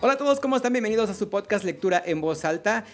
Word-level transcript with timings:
Hola 0.00 0.12
a 0.12 0.16
todos, 0.16 0.38
¿cómo 0.38 0.54
están? 0.54 0.72
Bienvenidos 0.72 1.10
a 1.10 1.14
su 1.14 1.28
podcast 1.28 1.64
Lectura 1.64 2.00
en 2.06 2.20
Voz 2.20 2.44
Alta. 2.44 2.84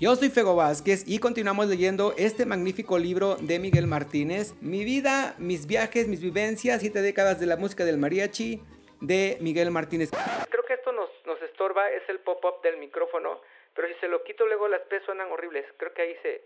Yo 0.00 0.16
soy 0.16 0.30
Fego 0.30 0.56
Vázquez 0.56 1.04
y 1.06 1.18
continuamos 1.18 1.68
leyendo 1.68 2.14
este 2.16 2.46
magnífico 2.46 2.98
libro 2.98 3.36
de 3.36 3.58
Miguel 3.58 3.86
Martínez, 3.86 4.54
Mi 4.60 4.82
vida, 4.82 5.34
mis 5.38 5.66
viajes, 5.66 6.08
mis 6.08 6.22
vivencias, 6.22 6.80
siete 6.80 7.02
décadas 7.02 7.38
de 7.38 7.46
la 7.46 7.56
música 7.56 7.84
del 7.84 7.98
mariachi 7.98 8.60
de 9.00 9.36
Miguel 9.40 9.70
Martínez. 9.70 10.10
Creo 10.50 10.64
que 10.64 10.74
esto 10.74 10.90
nos, 10.92 11.10
nos 11.26 11.40
estorba, 11.42 11.90
es 11.90 12.02
el 12.08 12.20
pop-up 12.20 12.62
del 12.62 12.78
micrófono, 12.78 13.40
pero 13.74 13.86
si 13.88 13.94
se 14.00 14.08
lo 14.08 14.24
quito 14.24 14.46
luego 14.46 14.66
las 14.66 14.80
P 14.82 15.00
suenan 15.04 15.30
horribles. 15.30 15.66
Creo 15.76 15.92
que 15.92 16.02
ahí 16.02 16.16
se, 16.22 16.42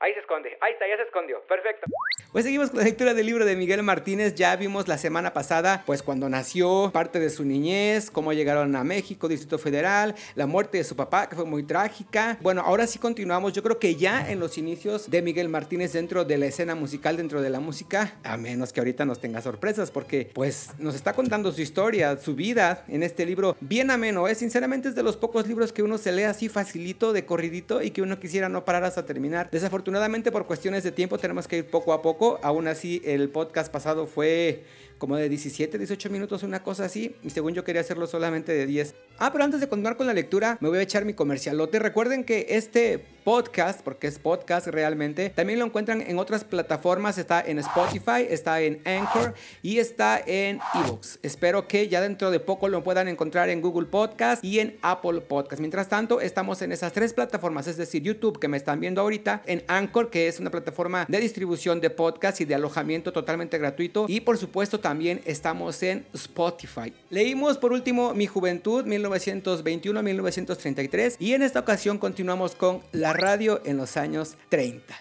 Ahí 0.00 0.12
se 0.12 0.20
esconde. 0.20 0.58
Ahí 0.60 0.72
está, 0.72 0.86
ya 0.88 0.96
se 0.96 1.04
escondió. 1.04 1.40
Perfecto. 1.46 1.86
Pues 2.32 2.44
seguimos 2.44 2.70
con 2.70 2.80
la 2.80 2.84
lectura 2.84 3.14
del 3.14 3.26
libro 3.26 3.44
de 3.44 3.54
Miguel 3.54 3.82
Martínez. 3.84 4.34
Ya 4.34 4.56
vimos 4.56 4.88
la 4.88 4.98
semana 4.98 5.32
pasada, 5.32 5.84
pues 5.86 6.02
cuando 6.02 6.28
nació, 6.28 6.90
parte 6.92 7.20
de 7.20 7.30
su 7.30 7.44
niñez, 7.44 8.10
cómo 8.10 8.32
llegaron 8.32 8.74
a 8.74 8.82
México, 8.82 9.28
Distrito 9.28 9.56
Federal, 9.56 10.16
la 10.34 10.46
muerte 10.46 10.78
de 10.78 10.84
su 10.84 10.96
papá, 10.96 11.28
que 11.28 11.36
fue 11.36 11.44
muy 11.44 11.62
trágica. 11.62 12.36
Bueno, 12.40 12.62
ahora 12.62 12.88
sí 12.88 12.98
continuamos. 12.98 13.52
Yo 13.52 13.62
creo 13.62 13.78
que 13.78 13.94
ya 13.94 14.28
en 14.28 14.40
los 14.40 14.58
inicios 14.58 15.10
de 15.10 15.22
Miguel 15.22 15.48
Martínez 15.48 15.92
dentro 15.92 16.24
de 16.24 16.38
la 16.38 16.46
escena 16.46 16.74
musical, 16.74 17.16
dentro 17.16 17.40
de 17.40 17.50
la 17.50 17.60
música, 17.60 18.16
a 18.24 18.36
menos 18.36 18.72
que 18.72 18.80
ahorita 18.80 19.04
nos 19.04 19.20
tenga 19.20 19.40
sorpresas, 19.42 19.92
porque 19.92 20.28
pues 20.34 20.70
nos 20.78 20.96
está 20.96 21.12
contando 21.12 21.52
su 21.52 21.60
historia, 21.60 22.18
su 22.18 22.34
vida 22.34 22.84
en 22.88 23.04
este 23.04 23.24
libro 23.26 23.56
bien 23.60 23.92
ameno. 23.92 24.26
Es 24.26 24.38
sinceramente 24.38 24.88
es 24.88 24.96
de 24.96 25.04
los 25.04 25.16
pocos 25.16 25.46
libros 25.46 25.72
que 25.72 25.84
uno 25.84 25.98
se 25.98 26.10
lee 26.10 26.24
así 26.24 26.48
facilito, 26.48 27.12
de 27.12 27.24
corridito 27.24 27.80
y 27.80 27.92
que 27.92 28.02
uno 28.02 28.18
quisiera 28.18 28.48
no 28.48 28.64
parar 28.64 28.82
hasta 28.82 29.06
terminar. 29.06 29.48
Desafortunadamente 29.52 29.83
Afortunadamente 29.84 30.32
por 30.32 30.46
cuestiones 30.46 30.82
de 30.82 30.92
tiempo 30.92 31.18
tenemos 31.18 31.46
que 31.46 31.58
ir 31.58 31.66
poco 31.66 31.92
a 31.92 32.00
poco. 32.00 32.40
Aún 32.42 32.68
así 32.68 33.02
el 33.04 33.28
podcast 33.28 33.70
pasado 33.70 34.06
fue 34.06 34.64
como 34.98 35.16
de 35.16 35.28
17, 35.28 35.78
18 35.78 36.10
minutos, 36.10 36.42
una 36.42 36.62
cosa 36.62 36.84
así. 36.84 37.16
Y 37.22 37.30
según 37.30 37.54
yo 37.54 37.64
quería 37.64 37.80
hacerlo 37.80 38.06
solamente 38.06 38.52
de 38.52 38.66
10. 38.66 38.94
Ah, 39.18 39.32
pero 39.32 39.44
antes 39.44 39.60
de 39.60 39.68
continuar 39.68 39.96
con 39.96 40.06
la 40.06 40.14
lectura, 40.14 40.58
me 40.60 40.68
voy 40.68 40.78
a 40.78 40.82
echar 40.82 41.04
mi 41.04 41.14
comercialote. 41.14 41.78
Recuerden 41.78 42.24
que 42.24 42.46
este 42.50 43.04
podcast, 43.24 43.80
porque 43.82 44.06
es 44.06 44.18
podcast 44.18 44.66
realmente, 44.66 45.30
también 45.30 45.58
lo 45.58 45.64
encuentran 45.64 46.02
en 46.02 46.18
otras 46.18 46.44
plataformas. 46.44 47.16
Está 47.18 47.40
en 47.40 47.58
Spotify, 47.58 48.26
está 48.28 48.60
en 48.60 48.80
Anchor 48.84 49.34
y 49.62 49.78
está 49.78 50.20
en 50.24 50.60
Evox. 50.74 51.18
Espero 51.22 51.66
que 51.66 51.88
ya 51.88 52.00
dentro 52.00 52.30
de 52.30 52.40
poco 52.40 52.68
lo 52.68 52.84
puedan 52.84 53.08
encontrar 53.08 53.48
en 53.48 53.62
Google 53.62 53.86
Podcast 53.86 54.44
y 54.44 54.60
en 54.60 54.78
Apple 54.82 55.22
Podcast. 55.22 55.60
Mientras 55.60 55.88
tanto, 55.88 56.20
estamos 56.20 56.60
en 56.62 56.72
esas 56.72 56.92
tres 56.92 57.14
plataformas, 57.14 57.66
es 57.66 57.76
decir, 57.76 58.02
YouTube 58.02 58.38
que 58.38 58.48
me 58.48 58.56
están 58.56 58.80
viendo 58.80 59.00
ahorita, 59.00 59.42
en 59.46 59.64
Anchor, 59.68 60.10
que 60.10 60.28
es 60.28 60.38
una 60.40 60.50
plataforma 60.50 61.06
de 61.08 61.20
distribución 61.20 61.80
de 61.80 61.90
podcast 61.90 62.40
y 62.40 62.44
de 62.44 62.54
alojamiento 62.54 63.12
totalmente 63.12 63.58
gratuito. 63.58 64.06
Y 64.08 64.20
por 64.20 64.38
supuesto, 64.38 64.80
también 64.84 65.20
estamos 65.24 65.82
en 65.82 66.04
Spotify. 66.12 66.92
Leímos 67.08 67.56
por 67.56 67.72
último 67.72 68.12
Mi 68.12 68.26
Juventud 68.26 68.84
1921-1933 68.84 71.16
y 71.18 71.32
en 71.32 71.40
esta 71.40 71.60
ocasión 71.60 71.96
continuamos 71.96 72.54
con 72.54 72.82
la 72.92 73.14
radio 73.14 73.62
en 73.64 73.78
los 73.78 73.96
años 73.96 74.34
30. 74.50 74.94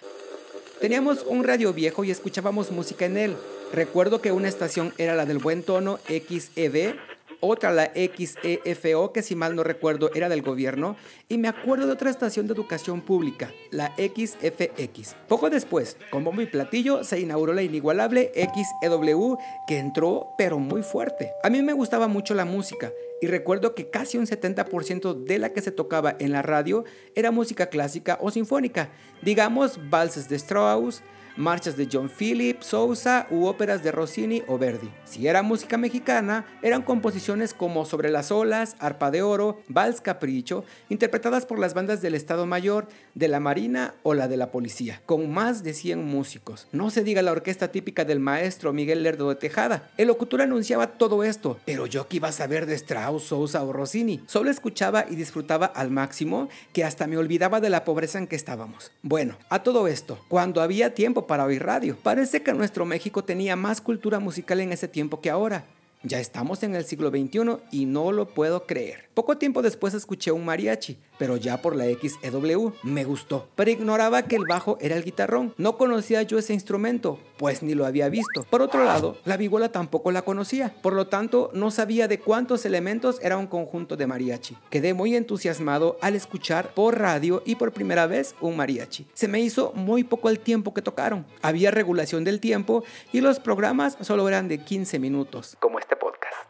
Teníamos 0.79 1.25
un 1.27 1.43
radio 1.43 1.73
viejo 1.73 2.05
y 2.05 2.11
escuchábamos 2.11 2.71
música 2.71 3.05
en 3.05 3.17
él. 3.17 3.35
Recuerdo 3.73 4.21
que 4.21 4.31
una 4.31 4.47
estación 4.47 4.93
era 4.97 5.15
la 5.15 5.25
del 5.25 5.39
buen 5.39 5.63
tono 5.63 5.99
XEB 6.07 6.95
otra 7.43 7.71
la 7.71 7.91
XEFO, 7.93 9.11
que 9.11 9.21
si 9.21 9.35
mal 9.35 9.55
no 9.55 9.63
recuerdo 9.63 10.09
era 10.15 10.29
del 10.29 10.41
gobierno, 10.41 10.95
y 11.27 11.37
me 11.37 11.49
acuerdo 11.49 11.85
de 11.85 11.91
otra 11.91 12.09
estación 12.09 12.47
de 12.47 12.53
educación 12.53 13.01
pública, 13.01 13.51
la 13.69 13.93
XFX. 13.97 15.15
Poco 15.27 15.49
después, 15.49 15.97
con 16.09 16.23
bombo 16.23 16.41
y 16.41 16.45
platillo, 16.45 17.03
se 17.03 17.19
inauguró 17.19 17.53
la 17.53 17.61
inigualable 17.61 18.31
XEW, 18.33 19.37
que 19.67 19.77
entró 19.77 20.29
pero 20.37 20.57
muy 20.57 20.83
fuerte. 20.83 21.31
A 21.43 21.49
mí 21.49 21.61
me 21.61 21.73
gustaba 21.73 22.07
mucho 22.07 22.33
la 22.33 22.45
música, 22.45 22.91
y 23.21 23.27
recuerdo 23.27 23.75
que 23.75 23.89
casi 23.89 24.17
un 24.17 24.25
70% 24.25 25.13
de 25.13 25.39
la 25.39 25.51
que 25.51 25.61
se 25.61 25.71
tocaba 25.71 26.15
en 26.19 26.31
la 26.31 26.41
radio 26.41 26.85
era 27.15 27.31
música 27.31 27.67
clásica 27.67 28.17
o 28.21 28.31
sinfónica, 28.31 28.89
digamos 29.21 29.79
valses 29.89 30.29
de 30.29 30.37
Strauss, 30.37 31.03
marchas 31.37 31.77
de 31.77 31.87
John 31.91 32.09
Philip, 32.09 32.61
Sousa 32.61 33.27
u 33.29 33.45
óperas 33.45 33.83
de 33.83 33.91
Rossini 33.91 34.43
o 34.47 34.57
Verdi. 34.57 34.89
Si 35.05 35.27
era 35.27 35.43
música 35.43 35.77
mexicana, 35.77 36.45
eran 36.61 36.81
composiciones 36.81 37.53
como 37.53 37.85
Sobre 37.85 38.09
las 38.09 38.31
olas, 38.31 38.75
Arpa 38.79 39.11
de 39.11 39.21
Oro, 39.21 39.61
Vals 39.67 40.01
Capricho, 40.01 40.63
interpretadas 40.89 41.45
por 41.45 41.59
las 41.59 41.73
bandas 41.73 42.01
del 42.01 42.15
Estado 42.15 42.45
Mayor, 42.45 42.87
de 43.15 43.27
la 43.27 43.39
Marina 43.39 43.95
o 44.03 44.13
la 44.13 44.27
de 44.27 44.37
la 44.37 44.51
Policía, 44.51 45.01
con 45.05 45.31
más 45.31 45.63
de 45.63 45.73
100 45.73 46.03
músicos. 46.03 46.67
No 46.71 46.89
se 46.89 47.03
diga 47.03 47.21
la 47.21 47.31
orquesta 47.31 47.71
típica 47.71 48.05
del 48.05 48.19
maestro 48.19 48.73
Miguel 48.73 49.03
Lerdo 49.03 49.29
de 49.29 49.35
Tejada. 49.35 49.89
El 49.97 50.07
locutor 50.07 50.41
anunciaba 50.41 50.87
todo 50.87 51.23
esto, 51.23 51.59
pero 51.65 51.85
yo 51.85 52.07
que 52.07 52.17
iba 52.17 52.29
a 52.29 52.31
saber 52.31 52.65
de 52.65 52.75
Strauss, 52.75 53.23
Sousa 53.23 53.63
o 53.63 53.73
Rossini. 53.73 54.21
Solo 54.27 54.49
escuchaba 54.49 55.05
y 55.09 55.15
disfrutaba 55.15 55.65
al 55.65 55.91
máximo 55.91 56.49
que 56.73 56.83
hasta 56.83 57.07
me 57.07 57.17
olvidaba 57.17 57.59
de 57.59 57.69
la 57.69 57.83
pobreza 57.83 58.17
en 58.17 58.27
que 58.27 58.35
estábamos. 58.35 58.91
Bueno, 59.01 59.37
a 59.49 59.63
todo 59.63 59.87
esto, 59.87 60.19
cuando 60.27 60.61
había 60.61 60.93
tiempo 60.93 61.22
para 61.27 61.45
oír 61.45 61.63
radio. 61.63 61.97
Parece 62.01 62.41
que 62.41 62.53
nuestro 62.53 62.85
México 62.85 63.23
tenía 63.23 63.55
más 63.55 63.81
cultura 63.81 64.19
musical 64.19 64.59
en 64.59 64.71
ese 64.71 64.87
tiempo 64.87 65.21
que 65.21 65.29
ahora. 65.29 65.65
Ya 66.03 66.19
estamos 66.19 66.63
en 66.63 66.75
el 66.75 66.83
siglo 66.83 67.09
XXI 67.11 67.59
y 67.71 67.85
no 67.85 68.11
lo 68.11 68.27
puedo 68.27 68.65
creer. 68.65 69.07
Poco 69.13 69.37
tiempo 69.37 69.61
después 69.61 69.93
escuché 69.93 70.31
un 70.31 70.43
mariachi, 70.43 70.97
pero 71.19 71.37
ya 71.37 71.61
por 71.61 71.75
la 71.75 71.85
XEW. 71.85 72.73
Me 72.81 73.03
gustó, 73.03 73.47
pero 73.55 73.69
ignoraba 73.69 74.23
que 74.23 74.35
el 74.35 74.45
bajo 74.49 74.79
era 74.81 74.95
el 74.95 75.03
guitarrón. 75.03 75.53
No 75.57 75.77
conocía 75.77 76.23
yo 76.23 76.39
ese 76.39 76.55
instrumento, 76.55 77.19
pues 77.37 77.61
ni 77.61 77.75
lo 77.75 77.85
había 77.85 78.09
visto. 78.09 78.43
Por 78.49 78.63
otro 78.63 78.83
lado, 78.83 79.17
la 79.23 79.37
vihuela 79.37 79.71
tampoco 79.71 80.11
la 80.11 80.23
conocía, 80.23 80.73
por 80.81 80.93
lo 80.93 81.07
tanto 81.07 81.51
no 81.53 81.69
sabía 81.69 82.07
de 82.07 82.19
cuántos 82.19 82.65
elementos 82.65 83.19
era 83.21 83.37
un 83.37 83.45
conjunto 83.45 83.97
de 83.97 84.07
mariachi. 84.07 84.57
Quedé 84.71 84.95
muy 84.95 85.15
entusiasmado 85.15 85.97
al 86.01 86.15
escuchar 86.15 86.73
por 86.73 86.97
radio 86.97 87.43
y 87.45 87.55
por 87.55 87.71
primera 87.71 88.07
vez 88.07 88.33
un 88.41 88.57
mariachi. 88.57 89.05
Se 89.13 89.27
me 89.27 89.39
hizo 89.39 89.73
muy 89.75 90.03
poco 90.03 90.31
el 90.31 90.39
tiempo 90.39 90.73
que 90.73 90.81
tocaron. 90.81 91.23
Había 91.43 91.69
regulación 91.69 92.23
del 92.23 92.39
tiempo 92.39 92.83
y 93.11 93.21
los 93.21 93.39
programas 93.39 93.95
solo 94.01 94.27
eran 94.27 94.47
de 94.47 94.57
15 94.57 94.97
minutos, 94.97 95.55
como 95.59 95.77
este. 95.77 95.93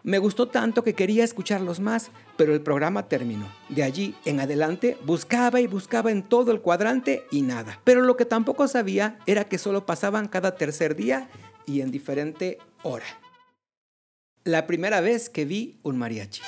Me 0.03 0.17
gustó 0.17 0.49
tanto 0.49 0.83
que 0.83 0.95
quería 0.95 1.23
escucharlos 1.23 1.79
más, 1.79 2.11
pero 2.35 2.53
el 2.53 2.61
programa 2.61 3.07
terminó. 3.07 3.49
De 3.69 3.83
allí 3.83 4.15
en 4.25 4.41
adelante 4.41 4.97
buscaba 5.05 5.61
y 5.61 5.67
buscaba 5.67 6.11
en 6.11 6.23
todo 6.23 6.51
el 6.51 6.59
cuadrante 6.59 7.25
y 7.31 7.41
nada. 7.41 7.79
Pero 7.85 8.01
lo 8.01 8.17
que 8.17 8.25
tampoco 8.25 8.67
sabía 8.67 9.17
era 9.25 9.45
que 9.45 9.57
solo 9.57 9.85
pasaban 9.85 10.27
cada 10.27 10.55
tercer 10.55 10.95
día 10.95 11.29
y 11.65 11.79
en 11.79 11.91
diferente 11.91 12.57
hora. 12.81 13.05
La 14.43 14.67
primera 14.67 14.99
vez 14.99 15.29
que 15.29 15.45
vi 15.45 15.79
un 15.83 15.97
mariachi. 15.97 16.41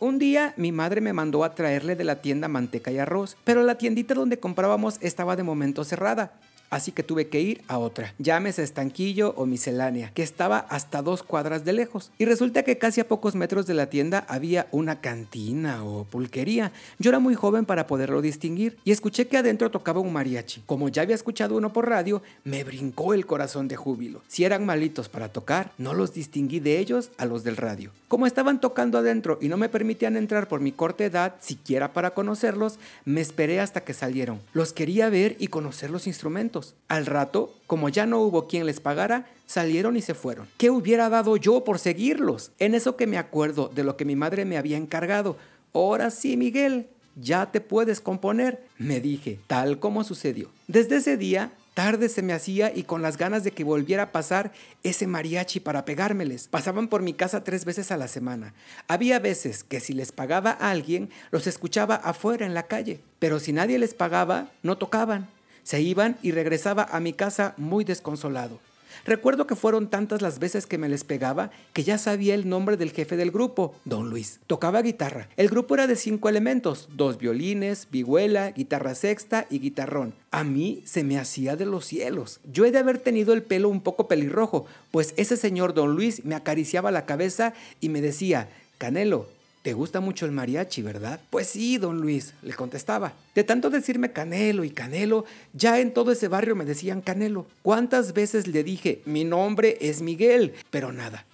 Un 0.00 0.18
día 0.18 0.52
mi 0.56 0.72
madre 0.72 1.00
me 1.00 1.12
mandó 1.12 1.44
a 1.44 1.54
traerle 1.54 1.94
de 1.94 2.02
la 2.02 2.20
tienda 2.20 2.48
manteca 2.48 2.90
y 2.90 2.98
arroz, 2.98 3.36
pero 3.44 3.62
la 3.62 3.78
tiendita 3.78 4.14
donde 4.14 4.40
comprábamos 4.40 4.98
estaba 5.00 5.36
de 5.36 5.44
momento 5.44 5.84
cerrada 5.84 6.32
así 6.74 6.92
que 6.92 7.02
tuve 7.02 7.28
que 7.28 7.40
ir 7.40 7.62
a 7.68 7.78
otra, 7.78 8.14
llámese 8.18 8.62
estanquillo 8.62 9.32
o 9.36 9.46
miscelánea, 9.46 10.10
que 10.12 10.22
estaba 10.22 10.58
hasta 10.58 11.02
dos 11.02 11.22
cuadras 11.22 11.64
de 11.64 11.72
lejos. 11.72 12.10
Y 12.18 12.24
resulta 12.24 12.64
que 12.64 12.78
casi 12.78 13.00
a 13.00 13.08
pocos 13.08 13.34
metros 13.34 13.66
de 13.66 13.74
la 13.74 13.86
tienda 13.86 14.24
había 14.28 14.66
una 14.72 15.00
cantina 15.00 15.84
o 15.84 16.04
pulquería. 16.04 16.72
Yo 16.98 17.10
era 17.10 17.18
muy 17.18 17.34
joven 17.34 17.64
para 17.64 17.86
poderlo 17.86 18.22
distinguir 18.22 18.76
y 18.84 18.90
escuché 18.90 19.28
que 19.28 19.36
adentro 19.36 19.70
tocaba 19.70 20.00
un 20.00 20.12
mariachi. 20.12 20.62
Como 20.66 20.88
ya 20.88 21.02
había 21.02 21.14
escuchado 21.14 21.56
uno 21.56 21.72
por 21.72 21.88
radio, 21.88 22.22
me 22.44 22.64
brincó 22.64 23.14
el 23.14 23.26
corazón 23.26 23.68
de 23.68 23.76
júbilo. 23.76 24.22
Si 24.28 24.44
eran 24.44 24.66
malitos 24.66 25.08
para 25.08 25.28
tocar, 25.28 25.72
no 25.78 25.94
los 25.94 26.12
distinguí 26.12 26.60
de 26.60 26.78
ellos 26.78 27.10
a 27.18 27.26
los 27.26 27.44
del 27.44 27.56
radio. 27.56 27.90
Como 28.08 28.26
estaban 28.26 28.60
tocando 28.60 28.98
adentro 28.98 29.38
y 29.40 29.48
no 29.48 29.56
me 29.56 29.68
permitían 29.68 30.16
entrar 30.16 30.46
por 30.46 30.60
mi 30.60 30.72
corta 30.72 31.04
edad, 31.04 31.34
siquiera 31.40 31.92
para 31.92 32.12
conocerlos, 32.12 32.78
me 33.04 33.20
esperé 33.20 33.60
hasta 33.60 33.82
que 33.82 33.92
salieron. 33.92 34.40
Los 34.52 34.72
quería 34.72 35.08
ver 35.08 35.36
y 35.38 35.48
conocer 35.48 35.90
los 35.90 36.06
instrumentos. 36.06 36.63
Al 36.88 37.06
rato, 37.06 37.54
como 37.66 37.88
ya 37.88 38.06
no 38.06 38.20
hubo 38.20 38.46
quien 38.46 38.66
les 38.66 38.80
pagara, 38.80 39.26
salieron 39.46 39.96
y 39.96 40.02
se 40.02 40.14
fueron. 40.14 40.48
¿Qué 40.56 40.70
hubiera 40.70 41.08
dado 41.08 41.36
yo 41.36 41.64
por 41.64 41.78
seguirlos? 41.78 42.52
En 42.58 42.74
eso 42.74 42.96
que 42.96 43.06
me 43.06 43.18
acuerdo 43.18 43.70
de 43.74 43.84
lo 43.84 43.96
que 43.96 44.04
mi 44.04 44.16
madre 44.16 44.44
me 44.44 44.56
había 44.56 44.76
encargado. 44.76 45.36
Ahora 45.72 46.10
sí, 46.10 46.36
Miguel, 46.36 46.88
ya 47.16 47.50
te 47.50 47.60
puedes 47.60 48.00
componer, 48.00 48.64
me 48.78 49.00
dije, 49.00 49.38
tal 49.46 49.78
como 49.78 50.04
sucedió. 50.04 50.50
Desde 50.66 50.96
ese 50.96 51.16
día, 51.16 51.52
tarde 51.74 52.08
se 52.08 52.22
me 52.22 52.32
hacía 52.32 52.72
y 52.74 52.84
con 52.84 53.02
las 53.02 53.18
ganas 53.18 53.44
de 53.44 53.50
que 53.50 53.64
volviera 53.64 54.04
a 54.04 54.12
pasar 54.12 54.52
ese 54.82 55.06
mariachi 55.06 55.60
para 55.60 55.84
pegármeles. 55.84 56.48
Pasaban 56.48 56.88
por 56.88 57.02
mi 57.02 57.12
casa 57.12 57.44
tres 57.44 57.64
veces 57.64 57.90
a 57.90 57.96
la 57.96 58.08
semana. 58.08 58.54
Había 58.88 59.18
veces 59.18 59.64
que 59.64 59.80
si 59.80 59.92
les 59.92 60.12
pagaba 60.12 60.52
a 60.52 60.70
alguien, 60.70 61.10
los 61.30 61.46
escuchaba 61.46 61.96
afuera 61.96 62.46
en 62.46 62.54
la 62.54 62.64
calle, 62.64 63.00
pero 63.18 63.40
si 63.40 63.52
nadie 63.52 63.78
les 63.78 63.94
pagaba, 63.94 64.50
no 64.62 64.78
tocaban. 64.78 65.28
Se 65.64 65.80
iban 65.80 66.16
y 66.22 66.30
regresaba 66.30 66.86
a 66.90 67.00
mi 67.00 67.12
casa 67.12 67.54
muy 67.56 67.84
desconsolado. 67.84 68.60
Recuerdo 69.04 69.46
que 69.46 69.54
fueron 69.54 69.88
tantas 69.88 70.22
las 70.22 70.38
veces 70.38 70.66
que 70.66 70.78
me 70.78 70.88
les 70.88 71.04
pegaba 71.04 71.50
que 71.74 71.84
ya 71.84 71.98
sabía 71.98 72.34
el 72.34 72.48
nombre 72.48 72.76
del 72.76 72.90
jefe 72.90 73.16
del 73.16 73.30
grupo, 73.30 73.74
don 73.84 74.08
Luis. 74.08 74.40
Tocaba 74.46 74.80
guitarra. 74.80 75.28
El 75.36 75.48
grupo 75.48 75.74
era 75.74 75.86
de 75.86 75.96
cinco 75.96 76.28
elementos, 76.28 76.88
dos 76.94 77.18
violines, 77.18 77.88
vihuela, 77.90 78.52
guitarra 78.52 78.94
sexta 78.94 79.46
y 79.50 79.58
guitarrón. 79.58 80.14
A 80.30 80.42
mí 80.42 80.82
se 80.86 81.04
me 81.04 81.18
hacía 81.18 81.56
de 81.56 81.66
los 81.66 81.84
cielos. 81.84 82.40
Yo 82.50 82.64
he 82.64 82.70
de 82.70 82.78
haber 82.78 82.98
tenido 82.98 83.34
el 83.34 83.42
pelo 83.42 83.68
un 83.68 83.82
poco 83.82 84.08
pelirrojo, 84.08 84.64
pues 84.90 85.12
ese 85.16 85.36
señor 85.36 85.74
don 85.74 85.94
Luis 85.94 86.24
me 86.24 86.34
acariciaba 86.34 86.90
la 86.90 87.04
cabeza 87.04 87.52
y 87.80 87.90
me 87.90 88.00
decía, 88.00 88.48
Canelo, 88.78 89.28
¿Te 89.64 89.72
gusta 89.72 90.00
mucho 90.00 90.26
el 90.26 90.32
mariachi, 90.32 90.82
verdad? 90.82 91.20
Pues 91.30 91.46
sí, 91.46 91.78
don 91.78 91.98
Luis, 91.98 92.34
le 92.42 92.52
contestaba. 92.52 93.14
De 93.34 93.44
tanto 93.44 93.70
decirme 93.70 94.12
Canelo 94.12 94.62
y 94.62 94.68
Canelo, 94.68 95.24
ya 95.54 95.80
en 95.80 95.94
todo 95.94 96.12
ese 96.12 96.28
barrio 96.28 96.54
me 96.54 96.66
decían 96.66 97.00
Canelo. 97.00 97.46
¿Cuántas 97.62 98.12
veces 98.12 98.46
le 98.46 98.62
dije, 98.62 99.00
mi 99.06 99.24
nombre 99.24 99.78
es 99.80 100.02
Miguel? 100.02 100.52
Pero 100.70 100.92
nada. 100.92 101.24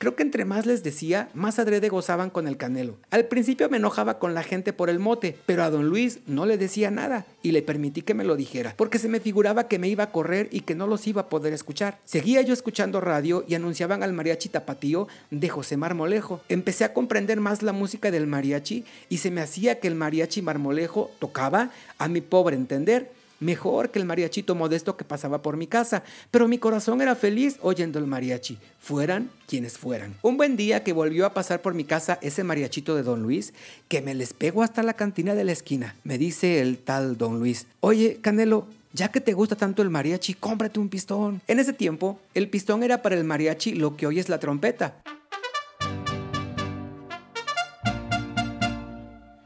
Creo 0.00 0.16
que 0.16 0.22
entre 0.22 0.46
más 0.46 0.64
les 0.64 0.82
decía, 0.82 1.28
más 1.34 1.58
adrede 1.58 1.90
gozaban 1.90 2.30
con 2.30 2.48
el 2.48 2.56
canelo. 2.56 2.96
Al 3.10 3.26
principio 3.26 3.68
me 3.68 3.76
enojaba 3.76 4.18
con 4.18 4.32
la 4.32 4.42
gente 4.42 4.72
por 4.72 4.88
el 4.88 4.98
mote, 4.98 5.36
pero 5.44 5.62
a 5.62 5.68
don 5.68 5.90
Luis 5.90 6.20
no 6.26 6.46
le 6.46 6.56
decía 6.56 6.90
nada 6.90 7.26
y 7.42 7.50
le 7.50 7.60
permití 7.60 8.00
que 8.00 8.14
me 8.14 8.24
lo 8.24 8.34
dijera, 8.34 8.72
porque 8.78 8.98
se 8.98 9.10
me 9.10 9.20
figuraba 9.20 9.68
que 9.68 9.78
me 9.78 9.88
iba 9.88 10.04
a 10.04 10.10
correr 10.10 10.48
y 10.52 10.60
que 10.60 10.74
no 10.74 10.86
los 10.86 11.06
iba 11.06 11.20
a 11.20 11.28
poder 11.28 11.52
escuchar. 11.52 11.98
Seguía 12.06 12.40
yo 12.40 12.54
escuchando 12.54 13.02
radio 13.02 13.44
y 13.46 13.54
anunciaban 13.56 14.02
al 14.02 14.14
mariachi 14.14 14.48
tapatío 14.48 15.06
de 15.30 15.50
José 15.50 15.76
Marmolejo. 15.76 16.40
Empecé 16.48 16.84
a 16.84 16.94
comprender 16.94 17.38
más 17.38 17.62
la 17.62 17.74
música 17.74 18.10
del 18.10 18.26
mariachi 18.26 18.86
y 19.10 19.18
se 19.18 19.30
me 19.30 19.42
hacía 19.42 19.80
que 19.80 19.88
el 19.88 19.96
mariachi 19.96 20.40
Marmolejo 20.40 21.10
tocaba, 21.18 21.72
a 21.98 22.08
mi 22.08 22.22
pobre 22.22 22.56
entender, 22.56 23.12
mejor 23.40 23.90
que 23.90 23.98
el 23.98 24.04
mariachito 24.04 24.54
modesto 24.54 24.96
que 24.96 25.04
pasaba 25.04 25.42
por 25.42 25.56
mi 25.56 25.66
casa, 25.66 26.04
pero 26.30 26.46
mi 26.46 26.58
corazón 26.58 27.00
era 27.00 27.16
feliz 27.16 27.58
oyendo 27.62 27.98
el 27.98 28.06
mariachi, 28.06 28.58
fueran 28.78 29.30
quienes 29.48 29.78
fueran. 29.78 30.14
Un 30.22 30.36
buen 30.36 30.56
día 30.56 30.84
que 30.84 30.92
volvió 30.92 31.26
a 31.26 31.34
pasar 31.34 31.62
por 31.62 31.74
mi 31.74 31.84
casa 31.84 32.18
ese 32.22 32.44
mariachito 32.44 32.94
de 32.94 33.02
don 33.02 33.22
Luis, 33.22 33.52
que 33.88 34.02
me 34.02 34.14
les 34.14 34.32
pego 34.32 34.62
hasta 34.62 34.82
la 34.82 34.94
cantina 34.94 35.34
de 35.34 35.44
la 35.44 35.52
esquina, 35.52 35.96
me 36.04 36.18
dice 36.18 36.60
el 36.60 36.78
tal 36.78 37.16
don 37.16 37.38
Luis, 37.38 37.66
oye, 37.80 38.18
Canelo, 38.20 38.66
ya 38.92 39.08
que 39.08 39.20
te 39.20 39.32
gusta 39.32 39.56
tanto 39.56 39.82
el 39.82 39.90
mariachi, 39.90 40.34
cómprate 40.34 40.80
un 40.80 40.88
pistón. 40.88 41.40
En 41.46 41.58
ese 41.58 41.72
tiempo, 41.72 42.18
el 42.34 42.48
pistón 42.48 42.82
era 42.82 43.02
para 43.02 43.16
el 43.16 43.24
mariachi 43.24 43.72
lo 43.74 43.96
que 43.96 44.06
hoy 44.06 44.18
es 44.18 44.28
la 44.28 44.38
trompeta. 44.38 45.02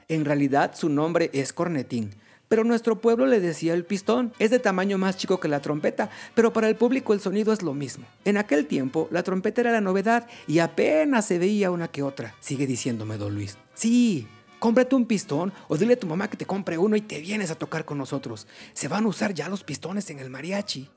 En 0.08 0.24
realidad 0.24 0.72
su 0.74 0.88
nombre 0.88 1.30
es 1.32 1.52
cornetín, 1.52 2.14
pero 2.54 2.62
nuestro 2.62 3.00
pueblo 3.00 3.26
le 3.26 3.40
decía 3.40 3.74
el 3.74 3.84
pistón. 3.84 4.32
Es 4.38 4.52
de 4.52 4.60
tamaño 4.60 4.96
más 4.96 5.16
chico 5.16 5.40
que 5.40 5.48
la 5.48 5.58
trompeta, 5.58 6.08
pero 6.36 6.52
para 6.52 6.68
el 6.68 6.76
público 6.76 7.12
el 7.12 7.18
sonido 7.18 7.52
es 7.52 7.62
lo 7.62 7.74
mismo. 7.74 8.06
En 8.24 8.36
aquel 8.36 8.66
tiempo, 8.66 9.08
la 9.10 9.24
trompeta 9.24 9.62
era 9.62 9.72
la 9.72 9.80
novedad 9.80 10.28
y 10.46 10.60
apenas 10.60 11.26
se 11.26 11.40
veía 11.40 11.72
una 11.72 11.88
que 11.88 12.04
otra. 12.04 12.36
Sigue 12.38 12.68
diciéndome 12.68 13.18
don 13.18 13.34
Luis. 13.34 13.58
Sí, 13.74 14.28
cómprate 14.60 14.94
un 14.94 15.06
pistón 15.06 15.52
o 15.66 15.76
dile 15.76 15.94
a 15.94 15.98
tu 15.98 16.06
mamá 16.06 16.30
que 16.30 16.36
te 16.36 16.46
compre 16.46 16.78
uno 16.78 16.94
y 16.94 17.00
te 17.00 17.18
vienes 17.18 17.50
a 17.50 17.56
tocar 17.56 17.84
con 17.84 17.98
nosotros. 17.98 18.46
Se 18.72 18.86
van 18.86 19.02
a 19.04 19.08
usar 19.08 19.34
ya 19.34 19.48
los 19.48 19.64
pistones 19.64 20.08
en 20.10 20.20
el 20.20 20.30
mariachi. 20.30 20.88